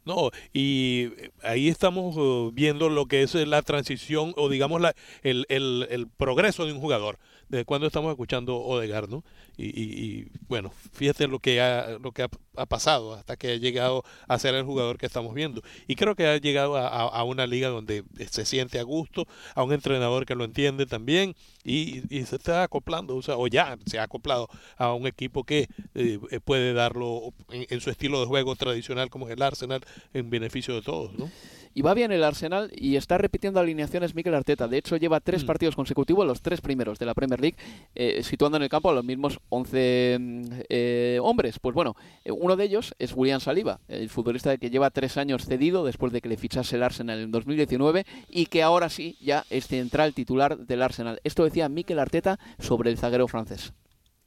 No, 0.04 0.30
y 0.52 1.08
eh, 1.16 1.30
ahí 1.42 1.68
estamos 1.68 2.14
eh, 2.16 2.50
viendo 2.52 2.88
lo 2.88 3.06
que 3.06 3.22
es 3.22 3.34
la 3.34 3.62
transición 3.62 4.34
o 4.36 4.48
digamos 4.48 4.80
la, 4.80 4.94
el, 5.22 5.46
el 5.48 6.08
progreso 6.16 6.64
de 6.64 6.72
un 6.72 6.80
jugador. 6.80 7.18
Desde 7.50 7.64
cuando 7.64 7.88
estamos 7.88 8.10
escuchando 8.12 8.56
Odegaard, 8.58 9.08
¿no? 9.10 9.24
Y, 9.60 9.66
y- 9.66 10.04
y, 10.20 10.28
bueno, 10.48 10.72
fíjate 10.92 11.26
lo 11.28 11.38
que 11.38 11.60
ha, 11.60 11.98
lo 12.00 12.12
que 12.12 12.22
ha, 12.22 12.28
ha 12.56 12.66
pasado 12.66 13.14
hasta 13.14 13.36
que 13.36 13.52
ha 13.52 13.56
llegado 13.56 14.04
a 14.26 14.38
ser 14.38 14.54
el 14.54 14.64
jugador 14.64 14.96
que 14.96 15.06
estamos 15.06 15.34
viendo. 15.34 15.60
Y 15.86 15.96
creo 15.96 16.14
que 16.14 16.26
ha 16.26 16.36
llegado 16.38 16.76
a, 16.76 16.88
a- 16.88 17.08
a 17.08 17.24
una 17.24 17.46
liga 17.46 17.68
donde 17.68 18.04
se 18.30 18.44
siente 18.46 18.78
a 18.78 18.82
gusto, 18.82 19.26
a 19.54 19.62
un 19.62 19.72
entrenador 19.72 20.24
que 20.24 20.34
lo 20.34 20.44
entiende 20.44 20.86
también 20.86 21.34
y, 21.62 22.02
y 22.14 22.24
se 22.24 22.36
está 22.36 22.62
acoplando, 22.62 23.16
o 23.16 23.22
sea, 23.22 23.36
o 23.36 23.46
ya 23.48 23.76
se 23.86 23.98
ha 23.98 24.04
acoplado 24.04 24.48
a 24.76 24.94
un 24.94 25.06
equipo 25.06 25.44
que 25.44 25.68
eh, 25.94 26.18
eh, 26.30 26.40
puede 26.40 26.72
darlo 26.72 27.34
en, 27.50 27.66
en 27.68 27.80
su 27.80 27.90
estilo 27.90 28.20
de 28.20 28.26
juego 28.26 28.56
tradicional 28.56 29.10
como 29.10 29.26
es 29.28 29.34
el 29.34 29.42
Arsenal 29.42 29.82
en 30.14 30.30
beneficio 30.30 30.74
de 30.74 30.82
todos, 30.82 31.12
¿no? 31.18 31.30
Y 31.72 31.82
va 31.82 31.94
bien 31.94 32.10
el 32.10 32.24
Arsenal 32.24 32.68
y 32.74 32.96
está 32.96 33.16
repitiendo 33.16 33.60
alineaciones 33.60 34.12
Mikel 34.16 34.34
Arteta. 34.34 34.66
De 34.66 34.76
hecho, 34.78 34.96
lleva 34.96 35.20
tres 35.20 35.44
Mm. 35.44 35.46
partidos 35.46 35.76
consecutivos, 35.76 36.26
los 36.26 36.42
tres 36.42 36.60
primeros 36.60 36.98
de 36.98 37.06
la 37.06 37.14
Premier 37.14 37.40
League, 37.40 37.56
eh, 37.94 38.24
situando 38.24 38.56
en 38.56 38.64
el 38.64 38.68
campo 38.68 38.90
a 38.90 38.92
los 38.92 39.04
mismos 39.04 39.38
11 39.50 40.16
mm, 40.18 40.42
eh, 40.68 41.18
hombres. 41.22 41.58
Pues 41.58 41.74
bueno, 41.74 41.96
eh, 42.24 42.32
uno 42.32 42.56
de 42.56 42.64
ellos 42.64 42.94
es 42.98 43.12
William 43.14 43.40
Saliba, 43.40 43.80
el 43.88 44.08
futbolista 44.08 44.56
que 44.56 44.70
lleva 44.70 44.90
tres 44.90 45.16
años 45.16 45.44
cedido 45.44 45.84
después 45.84 46.12
de 46.12 46.20
que 46.20 46.28
le 46.28 46.36
fichase 46.36 46.76
el 46.76 46.82
Arsenal 46.82 47.20
en 47.20 47.30
2019 47.30 48.06
y 48.28 48.46
que 48.46 48.62
ahora 48.62 48.88
sí 48.88 49.16
ya 49.20 49.44
es 49.50 49.66
central 49.66 50.14
titular 50.14 50.58
del 50.58 50.82
Arsenal. 50.82 51.20
Esto 51.24 51.44
decía 51.44 51.68
Mikel 51.68 51.98
Arteta 51.98 52.38
sobre 52.58 52.90
el 52.90 52.98
zaguero 52.98 53.28
francés. 53.28 53.72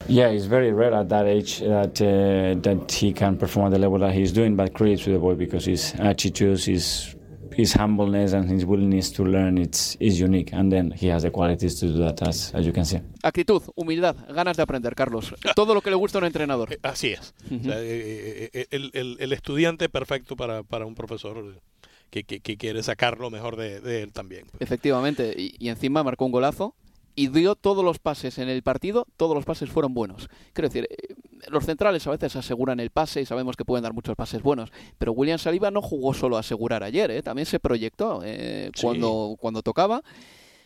Yeah, 0.08 0.32
it's 0.32 0.48
very 0.48 0.74
rare 0.74 0.94
at 0.94 1.08
that 1.10 1.28
age 1.28 1.60
that 1.62 2.02
uh, 2.02 2.60
that 2.62 2.92
he 2.92 3.14
can 3.14 3.38
perform 3.38 3.68
at 3.68 3.72
the 3.72 3.80
level 3.80 4.00
that 4.00 4.14
he's 4.14 4.34
doing, 4.34 4.56
but 4.58 4.74
credit 4.74 5.00
to 5.04 5.12
the 5.12 5.18
boy 5.18 5.36
because 5.36 5.66
his 5.66 5.94
attitude, 5.98 6.60
his 6.60 7.16
his 7.58 7.76
humbleness, 7.76 8.34
and 8.34 8.50
his 8.52 8.66
willingness 8.66 9.12
to 9.14 9.24
learn 9.24 9.58
it's 9.58 9.96
is 10.00 10.20
unique, 10.20 10.54
and 10.54 10.72
then 10.72 10.92
he 10.92 11.12
has 11.12 11.24
the 11.24 11.32
qualities 11.32 11.80
to 11.80 11.88
do 11.88 12.00
that, 12.04 12.22
as 12.28 12.54
as 12.54 12.66
you 12.66 12.74
can 12.74 12.86
see. 12.86 13.00
Actitud, 13.24 13.62
humildad, 13.76 14.16
ganas 14.34 14.58
de 14.58 14.64
aprender, 14.64 14.96
Carlos. 14.96 15.34
Todo 15.56 15.74
lo 15.74 15.82
que 15.82 15.90
le 15.90 15.96
gusta 15.96 16.18
a 16.18 16.22
un 16.22 16.26
entrenador. 16.28 16.72
Eh, 16.74 16.80
Así 16.84 17.10
es. 17.14 17.34
O 17.46 17.64
sea, 17.64 17.80
eh, 17.80 18.50
eh, 18.54 18.66
el, 18.72 18.92
el- 18.94 19.18
el 19.20 19.34
estudiante 19.34 19.90
perfecto 19.90 20.36
para, 20.36 20.64
para 20.64 20.86
un 20.86 20.96
profesor 20.96 21.62
que, 22.10 22.24
que- 22.24 22.40
que 22.42 22.58
quiere 22.58 22.84
sacar 22.84 23.20
lo 23.20 23.30
mejor 23.30 23.56
de, 23.56 23.80
de 23.82 24.04
él 24.04 24.14
también. 24.14 24.46
pues. 24.50 24.62
Efectivamente, 24.62 25.34
y, 25.38 25.56
y 25.60 25.70
encima 25.70 26.04
marcó 26.04 26.26
un 26.26 26.32
golazo 26.32 26.76
y 27.16 27.28
dio 27.28 27.56
todos 27.56 27.84
los 27.84 28.00
pases 28.00 28.38
en 28.38 28.50
el 28.50 28.64
partido, 28.64 29.08
todos 29.18 29.36
los 29.36 29.46
pases 29.46 29.70
fueron 29.70 29.94
buenos. 29.94 30.30
Quiero 30.54 30.70
decir, 30.70 30.88
eh, 30.90 31.16
los 31.50 31.66
centrales 31.66 32.06
a 32.08 32.12
veces 32.12 32.36
aseguran 32.36 32.80
el 32.80 32.90
pase 32.90 33.22
y 33.22 33.26
sabemos 33.26 33.56
que 33.56 33.66
pueden 33.66 33.84
dar 33.84 33.94
muchos 33.94 34.16
pases 34.16 34.42
buenos, 34.42 34.72
pero 34.98 35.12
William 35.12 35.40
Saliba 35.40 35.72
no 35.72 35.82
jugó 35.82 36.14
solo 36.14 36.38
a 36.38 36.42
asegurar 36.42 36.84
ayer, 36.84 37.12
¿eh? 37.12 37.22
también 37.22 37.46
se 37.46 37.60
proyectó 37.60 38.22
eh, 38.24 38.72
Sí. 38.74 38.82
cuando, 38.82 39.36
cuando 39.40 39.62
tocaba. 39.62 40.02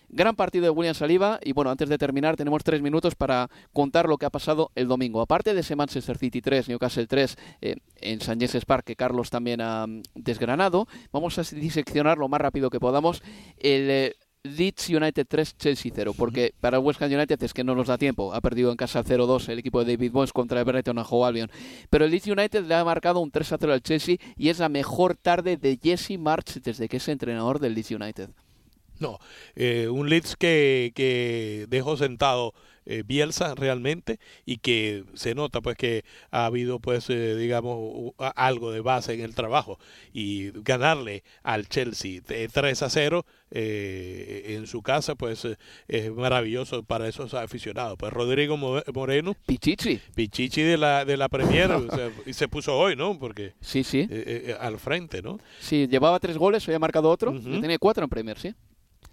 Gran 0.09 0.37
partido 0.37 0.63
de 0.63 0.69
William 0.69 0.95
Saliba 0.95 1.37
y 1.43 1.51
bueno, 1.51 1.69
antes 1.69 1.89
de 1.89 1.97
terminar 1.97 2.37
tenemos 2.37 2.63
tres 2.63 2.81
minutos 2.81 3.15
para 3.15 3.49
contar 3.73 4.07
lo 4.07 4.17
que 4.17 4.25
ha 4.25 4.29
pasado 4.29 4.71
el 4.75 4.87
domingo. 4.87 5.19
Aparte 5.19 5.53
de 5.53 5.59
ese 5.59 5.75
Manchester 5.75 6.17
City 6.17 6.41
3, 6.41 6.69
Newcastle 6.69 7.07
3 7.07 7.37
eh, 7.59 7.75
en 7.97 8.21
San 8.21 8.39
Jesse 8.39 8.63
Park 8.65 8.85
que 8.85 8.95
Carlos 8.95 9.29
también 9.29 9.59
ha 9.59 9.85
mm, 9.85 10.03
desgranado, 10.15 10.87
vamos 11.11 11.37
a 11.37 11.41
diseccionar 11.41 12.17
lo 12.17 12.29
más 12.29 12.39
rápido 12.39 12.69
que 12.69 12.79
podamos 12.79 13.21
el 13.57 14.15
Leeds 14.43 14.89
United 14.89 15.25
3, 15.27 15.57
Chelsea 15.57 15.91
0, 15.93 16.13
porque 16.17 16.53
para 16.59 16.79
West 16.79 17.01
Ham 17.01 17.11
United 17.11 17.41
es 17.43 17.53
que 17.53 17.63
no 17.63 17.75
nos 17.75 17.87
da 17.87 17.97
tiempo. 17.97 18.33
Ha 18.33 18.41
perdido 18.41 18.71
en 18.71 18.77
casa 18.77 19.03
0-2 19.03 19.49
el 19.49 19.59
equipo 19.59 19.83
de 19.83 19.95
David 19.95 20.11
Bones 20.11 20.33
contra 20.33 20.59
el 20.59 20.65
Brighton 20.65 20.97
Hove 20.97 21.27
Albion. 21.27 21.51
Pero 21.89 22.05
el 22.05 22.11
Leeds 22.11 22.27
United 22.27 22.65
le 22.65 22.75
ha 22.75 22.85
marcado 22.85 23.19
un 23.19 23.31
3-0 23.31 23.71
al 23.71 23.81
Chelsea 23.81 24.17
y 24.35 24.49
es 24.49 24.59
la 24.59 24.69
mejor 24.69 25.15
tarde 25.15 25.57
de 25.57 25.79
Jesse 25.81 26.17
March 26.17 26.61
desde 26.63 26.87
que 26.87 26.97
es 26.97 27.07
entrenador 27.07 27.59
del 27.59 27.73
Leeds 27.73 27.91
United. 27.91 28.29
No, 28.99 29.19
eh, 29.55 29.87
un 29.89 30.09
Leeds 30.09 30.35
que, 30.35 30.91
que 30.95 31.65
dejó 31.69 31.97
sentado 31.97 32.53
eh, 32.89 33.03
Bielsa 33.05 33.53
realmente 33.53 34.17
y 34.45 34.57
que 34.59 35.03
se 35.13 35.35
nota 35.35 35.59
pues 35.59 35.75
que 35.75 36.05
ha 36.31 36.45
habido 36.45 36.79
pues 36.79 37.09
eh, 37.09 37.35
digamos 37.35 38.13
algo 38.35 38.71
de 38.71 38.79
base 38.79 39.13
en 39.13 39.19
el 39.21 39.35
trabajo 39.35 39.77
y 40.13 40.51
ganarle 40.63 41.23
al 41.43 41.67
Chelsea 41.67 42.21
de 42.25 42.47
3 42.47 42.81
a 42.83 42.89
0 42.89 43.25
eh, 43.51 44.55
en 44.55 44.67
su 44.67 44.81
casa 44.81 45.15
pues 45.15 45.45
es 45.89 46.11
maravilloso 46.13 46.83
para 46.83 47.09
esos 47.09 47.33
aficionados 47.33 47.97
pues 47.97 48.13
Rodrigo 48.13 48.55
Mo- 48.55 48.81
Moreno 48.93 49.35
Pichichi. 49.45 49.99
Pichichi 50.15 50.61
de 50.61 50.77
la 50.77 51.03
de 51.03 51.17
la 51.17 51.27
Premier 51.27 51.69
o 51.71 51.89
sea, 51.93 52.09
y 52.25 52.31
se 52.33 52.47
puso 52.47 52.77
hoy 52.77 52.95
no 52.95 53.19
porque 53.19 53.53
Sí, 53.59 53.83
sí. 53.83 54.07
eh, 54.09 54.43
eh, 54.49 54.55
al 54.59 54.79
frente 54.79 55.21
no 55.21 55.39
Sí, 55.59 55.87
llevaba 55.87 56.19
tres 56.21 56.37
goles, 56.37 56.65
hoy 56.69 56.75
ha 56.75 56.79
marcado 56.79 57.09
otro. 57.09 57.37
Tiene 57.37 57.77
cuatro 57.79 58.03
en 58.03 58.09
Premier, 58.09 58.37
sí. 58.39 58.53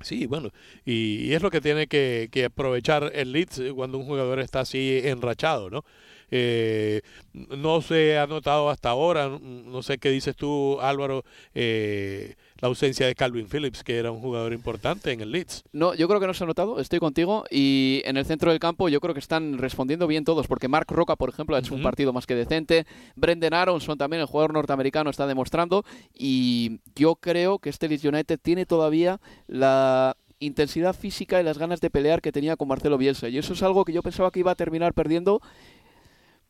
Sí, 0.01 0.27
bueno, 0.27 0.51
y, 0.85 1.25
y 1.31 1.35
es 1.35 1.41
lo 1.43 1.51
que 1.51 1.61
tiene 1.63 1.87
que, 1.87 2.29
aprovechar 2.45 3.11
el 3.15 3.33
Leeds 3.33 3.59
eh, 3.61 3.73
cuando 3.75 3.97
un 3.99 4.05
jugador 4.05 4.39
está 4.41 4.61
así 4.61 5.01
enrachado, 5.05 5.71
¿no? 5.71 5.85
Eh, 6.31 7.01
no 7.33 7.81
se 7.81 8.19
ha 8.19 8.27
notado 8.27 8.69
hasta 8.71 8.91
ahora, 8.91 9.29
no- 9.29 9.39
no 9.41 9.83
sé 9.83 9.99
qué 9.99 10.11
dices 10.11 10.37
tú, 10.37 10.79
Álvaro, 10.81 11.25
eh, 11.55 12.35
la 12.65 12.69
ausencia 12.69 13.07
de 13.07 13.15
Calvin 13.15 13.47
Phillips, 13.47 13.85
que 13.85 13.99
era 13.99 14.11
un 14.11 14.23
jugador 14.23 14.55
importante 14.55 15.13
en 15.13 15.21
el 15.21 15.31
Leeds. 15.33 15.65
No, 15.75 15.93
yo 15.93 16.09
creo 16.09 16.19
que 16.19 16.27
no 16.27 16.33
se 16.33 16.45
ha 16.45 16.47
notado, 16.47 16.81
estoy 16.81 16.99
contigo. 16.99 17.45
Y 17.51 18.01
en 18.07 18.17
el 18.17 18.25
centro 18.25 18.53
del 18.53 18.59
campo 18.59 18.89
yo 18.89 19.01
creo 19.01 19.13
que 19.13 19.21
están 19.21 19.59
respondiendo 19.59 20.07
bien 20.07 20.25
todos, 20.25 20.47
porque 20.47 20.67
Mark 20.67 20.87
Roca, 20.89 21.15
por 21.15 21.29
ejemplo, 21.29 21.57
ha 21.57 21.59
hecho 21.59 21.75
un 21.75 21.83
partido 21.83 22.15
más 22.15 22.27
que 22.27 22.35
decente. 22.35 22.87
Brendan 23.17 23.53
Aronson 23.53 23.99
también, 23.99 24.23
el 24.23 24.27
jugador 24.27 24.55
norteamericano, 24.55 25.11
está 25.11 25.27
demostrando. 25.27 25.85
Y 26.15 26.81
yo 26.97 27.17
creo 27.17 27.59
que 27.59 27.69
este 27.69 27.87
Leeds 27.87 28.07
United 28.07 28.41
tiene 28.43 28.65
todavía 28.65 29.21
la 29.47 30.17
intensidad 30.39 30.97
física 30.97 31.43
y 31.43 31.45
las 31.45 31.59
ganas 31.59 31.83
de 31.83 31.91
pelear 31.91 32.23
que 32.23 32.33
tenía 32.33 32.57
con 32.57 32.69
Marcelo 32.69 32.97
Bielsa. 32.97 33.29
Y 33.29 33.37
eso 33.37 33.53
es 33.53 33.63
algo 33.63 33.85
que 33.85 33.93
yo 33.93 34.03
pensaba 34.03 34.31
que 34.31 34.41
iba 34.41 34.53
a 34.53 34.57
terminar 34.57 34.95
perdiendo. 34.95 35.43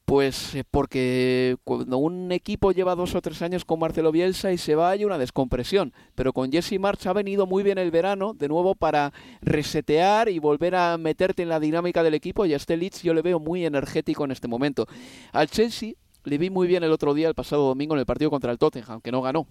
Pues 0.05 0.55
eh, 0.55 0.65
porque 0.71 1.57
cuando 1.65 1.97
un 1.97 2.31
equipo 2.31 2.73
lleva 2.73 2.95
dos 2.95 3.15
o 3.15 3.23
tres 3.23 3.41
años 3.41 3.65
con 3.65 3.81
Marcelo 3.81 4.13
Bielsa 4.13 4.53
y 4.53 4.59
se 4.59 4.75
va 4.75 4.91
hay 4.91 5.05
una 5.05 5.17
descompresión, 5.17 5.95
pero 6.15 6.35
con 6.35 6.53
Jesse 6.53 6.79
March 6.79 7.07
ha 7.07 7.15
venido 7.15 7.47
muy 7.47 7.63
bien 7.63 7.79
el 7.79 7.91
verano 7.91 8.35
de 8.35 8.49
nuevo 8.49 8.75
para 8.75 9.15
resetear 9.41 10.29
y 10.29 10.39
volver 10.39 10.75
a 10.75 10.99
meterte 10.99 11.43
en 11.43 11.49
la 11.49 11.59
dinámica 11.59 12.03
del 12.03 12.13
equipo 12.13 12.45
y 12.45 12.53
a 12.53 12.57
este 12.57 12.77
Leeds 12.77 13.03
yo 13.03 13.15
le 13.15 13.23
veo 13.23 13.41
muy 13.41 13.65
energético 13.65 14.27
en 14.27 14.33
este 14.33 14.47
momento. 14.47 14.87
Al 15.33 15.49
Chelsea 15.49 15.95
le 16.25 16.39
vi 16.39 16.51
muy 16.51 16.67
bien 16.67 16.83
el 16.83 16.93
otro 16.93 17.15
día, 17.15 17.29
el 17.29 17.35
pasado 17.35 17.67
domingo, 17.67 17.95
en 17.95 18.01
el 18.01 18.07
partido 18.07 18.31
contra 18.31 18.51
el 18.51 18.59
Tottenham, 18.59 19.01
que 19.01 19.13
no 19.13 19.23
ganó. 19.23 19.47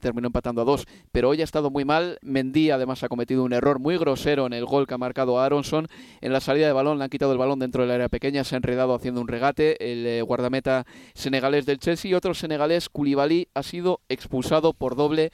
Terminó 0.00 0.28
empatando 0.28 0.62
a 0.62 0.64
dos, 0.64 0.86
pero 1.12 1.28
hoy 1.28 1.40
ha 1.40 1.44
estado 1.44 1.70
muy 1.70 1.84
mal. 1.84 2.18
Mendy 2.22 2.70
además 2.70 3.02
ha 3.02 3.08
cometido 3.08 3.44
un 3.44 3.52
error 3.52 3.78
muy 3.78 3.98
grosero 3.98 4.46
en 4.46 4.52
el 4.52 4.64
gol 4.64 4.86
que 4.86 4.94
ha 4.94 4.98
marcado 4.98 5.38
Aronson. 5.38 5.88
En 6.20 6.32
la 6.32 6.40
salida 6.40 6.66
de 6.66 6.72
balón 6.72 6.98
le 6.98 7.04
han 7.04 7.10
quitado 7.10 7.32
el 7.32 7.38
balón 7.38 7.58
dentro 7.58 7.82
del 7.82 7.90
área 7.90 8.08
pequeña, 8.08 8.44
se 8.44 8.54
ha 8.54 8.58
enredado 8.58 8.94
haciendo 8.94 9.20
un 9.20 9.28
regate. 9.28 9.92
El 9.92 10.06
eh, 10.06 10.22
guardameta 10.22 10.86
senegalés 11.14 11.66
del 11.66 11.78
Chelsea 11.78 12.10
y 12.10 12.14
otro 12.14 12.34
senegalés, 12.34 12.88
Koulibaly, 12.88 13.48
ha 13.54 13.62
sido 13.62 14.00
expulsado 14.08 14.72
por 14.72 14.96
doble 14.96 15.32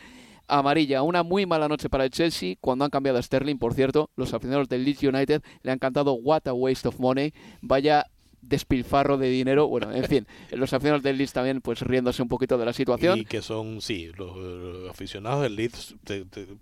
amarilla. 0.49 1.03
Una 1.03 1.23
muy 1.23 1.47
mala 1.47 1.69
noche 1.69 1.89
para 1.89 2.05
el 2.05 2.11
Chelsea 2.11 2.57
cuando 2.61 2.85
han 2.85 2.91
cambiado 2.91 3.19
a 3.19 3.23
Sterling, 3.23 3.57
por 3.57 3.75
cierto. 3.75 4.11
Los 4.17 4.35
aficionados 4.35 4.69
del 4.69 4.85
Leeds 4.85 5.03
United 5.03 5.43
le 5.63 5.71
han 5.71 5.79
cantado 5.79 6.15
What 6.15 6.43
a 6.47 6.53
waste 6.53 6.89
of 6.89 6.99
money. 6.99 7.33
Vaya 7.61 8.07
despilfarro 8.49 9.19
de 9.19 9.29
dinero. 9.29 9.69
Bueno, 9.69 9.93
en 9.93 10.05
fin, 10.05 10.27
los 10.53 10.73
aficionados 10.73 11.03
del 11.03 11.19
Leeds 11.19 11.33
también 11.33 11.61
pues 11.61 11.81
riéndose 11.81 12.23
un 12.23 12.29
poquito 12.29 12.59
de 12.59 12.65
la 12.65 12.73
situación. 12.73 13.19
Y 13.19 13.25
que 13.25 13.43
son, 13.43 13.81
sí, 13.81 14.11
los, 14.17 14.91
aficionados 14.91 15.43
del 15.43 15.57
Leeds, 15.57 15.97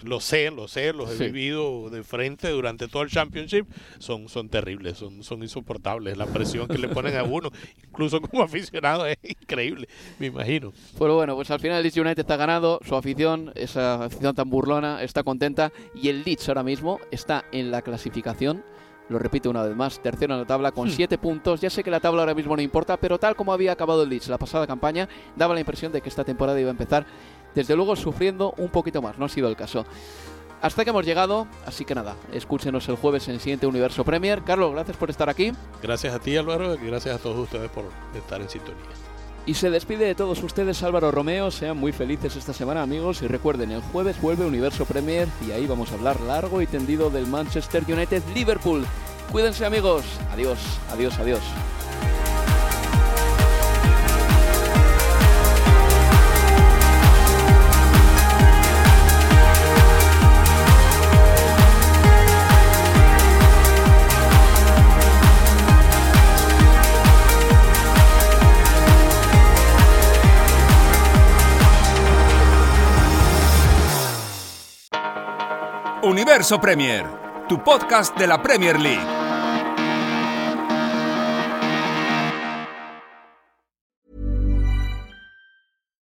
lo 0.05 0.21
sé, 0.21 0.51
lo 0.51 0.69
sé, 0.69 0.93
los 0.93 1.21
he 1.21 1.31
vivido 1.31 1.91
de 1.91 2.03
frente 2.03 2.51
durante 2.51 2.89
todo 2.89 3.03
el 3.03 3.11
Championship, 3.11 3.67
son, 3.99 4.29
son 4.29 4.49
terribles, 4.49 4.99
son, 4.99 5.23
son 5.23 5.43
insoportables. 5.43 6.17
La 6.17 6.27
presión 6.27 6.69
que 6.69 6.79
le 6.79 6.89
ponen 6.89 7.17
a 7.17 7.23
uno, 7.23 7.51
incluso 7.85 8.21
como 8.21 8.43
aficionado, 8.43 9.07
es 9.07 9.19
increíble, 9.23 9.89
me 10.19 10.27
imagino. 10.27 10.73
Pero 10.99 11.17
bueno, 11.17 11.35
pues 11.35 11.51
al 11.51 11.61
final 11.61 11.79
el 11.79 11.83
Leeds 11.85 11.97
United 11.97 12.21
está 12.21 12.37
ganado, 12.37 12.81
su 12.87 12.95
afición, 12.95 13.53
esa 13.55 14.05
afición 14.05 14.35
tan 14.35 14.51
burlona, 14.51 15.03
está 15.03 15.23
contenta 15.23 15.73
y 15.95 16.09
el 16.09 16.23
Leeds 16.23 16.49
ahora 16.49 16.63
mismo 16.63 17.01
está 17.11 17.45
en 17.53 17.71
la 17.71 17.83
clasificación 17.83 18.65
lo 19.13 19.19
repito 19.19 19.51
una 19.51 19.63
vez 19.63 19.77
más, 19.77 20.01
tercero 20.01 20.35
en 20.35 20.41
la 20.41 20.47
tabla 20.47 20.73
con 20.73 20.91
7 20.91 21.17
hmm. 21.17 21.21
puntos. 21.21 21.61
Ya 21.61 21.71
sé 21.71 21.85
que 21.85 21.91
la 21.91 22.01
tabla 22.01 22.23
ahora 22.23 22.35
mismo 22.35 22.57
no 22.57 22.63
importa, 22.63 22.97
pero 22.97 23.19
tal 23.19 23.37
como 23.37 23.53
había 23.53 23.73
acabado 23.73 24.03
el 24.03 24.09
Leeds 24.09 24.29
la 24.29 24.39
pasada 24.39 24.67
campaña, 24.67 25.09
daba 25.37 25.55
la 25.55 25.61
impresión 25.61 25.93
de 25.93 26.01
que 26.01 26.09
esta 26.09 26.25
temporada 26.25 26.61
iba 26.61 26.71
a 26.71 26.73
empezar, 26.73 27.07
desde 27.55 27.77
luego, 27.77 27.95
sufriendo 27.97 28.55
un 28.57 28.71
poquito 28.71 29.03
más. 29.03 29.19
No 29.19 29.27
ha 29.27 29.29
sido 29.29 29.49
el 29.49 29.57
caso. 29.57 29.85
Hasta 30.63 30.85
que 30.85 30.91
hemos 30.91 31.05
llegado, 31.05 31.49
así 31.67 31.85
que 31.85 31.95
nada, 31.95 32.15
escúchenos 32.33 32.89
el 32.89 32.95
jueves 32.95 33.27
en 33.27 33.35
el 33.35 33.41
siguiente 33.41 33.67
Universo 33.67 34.05
Premier. 34.05 34.43
Carlos, 34.45 34.73
gracias 34.73 34.97
por 34.97 35.11
estar 35.11 35.29
aquí. 35.29 35.53
Gracias 35.83 36.15
a 36.15 36.21
ti, 36.21 36.37
Álvaro, 36.37 36.75
y 36.75 36.87
gracias 36.87 37.17
a 37.17 37.19
todos 37.19 37.39
ustedes 37.39 37.69
por 37.71 37.85
estar 38.15 38.41
en 38.41 38.49
sintonía. 38.49 39.12
Y 39.45 39.55
se 39.55 39.71
despide 39.71 40.05
de 40.05 40.15
todos 40.15 40.43
ustedes 40.43 40.83
Álvaro 40.83 41.11
Romeo. 41.11 41.51
Sean 41.51 41.77
muy 41.77 41.93
felices 41.93 42.37
esta 42.37 42.53
semana, 42.53 42.83
amigos. 42.83 43.23
Y 43.23 43.27
recuerden, 43.27 43.73
el 43.73 43.81
jueves 43.81 44.21
vuelve 44.21 44.47
Universo 44.47 44.85
Premier 44.85 45.29
y 45.47 45.51
ahí 45.51 45.67
vamos 45.67 45.91
a 45.91 45.95
hablar 45.95 46.21
largo 46.21 46.63
y 46.63 46.67
tendido 46.67 47.11
del 47.11 47.27
Manchester 47.27 47.83
United 47.89 48.23
Liverpool. 48.35 48.85
Cuídense, 49.33 49.65
amigos. 49.65 50.05
Adiós, 50.33 50.59
adiós, 50.91 51.19
adiós. 51.19 51.41
Universo 76.23 76.57
Premier, 76.57 77.05
tu 77.49 77.59
podcast 77.59 78.17
de 78.17 78.29
la 78.29 78.37
Premier 78.37 78.79
League. 78.79 79.09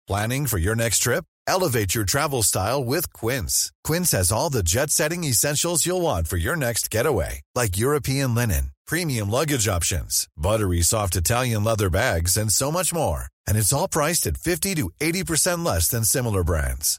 Planning 0.09 0.47
for 0.47 0.59
your 0.59 0.75
next 0.75 0.99
trip? 0.99 1.25
Elevate 1.47 1.95
your 1.95 2.05
travel 2.05 2.43
style 2.43 2.83
with 2.83 3.13
Quince. 3.13 3.71
Quince 3.85 4.11
has 4.11 4.33
all 4.33 4.51
the 4.51 4.65
jet 4.65 4.91
setting 4.91 5.23
essentials 5.23 5.87
you'll 5.87 6.01
want 6.01 6.27
for 6.27 6.37
your 6.37 6.57
next 6.57 6.91
getaway, 6.91 7.43
like 7.55 7.79
European 7.79 8.35
linen, 8.35 8.73
premium 8.89 9.31
luggage 9.31 9.69
options, 9.69 10.27
buttery 10.37 10.83
soft 10.83 11.15
Italian 11.15 11.63
leather 11.63 11.89
bags, 11.89 12.37
and 12.37 12.51
so 12.53 12.73
much 12.73 12.93
more. 12.93 13.27
And 13.47 13.57
it's 13.57 13.73
all 13.73 13.87
priced 13.87 14.27
at 14.27 14.39
50 14.39 14.75
to 14.75 14.91
80% 15.01 15.65
less 15.65 15.87
than 15.87 16.03
similar 16.03 16.43
brands. 16.43 16.99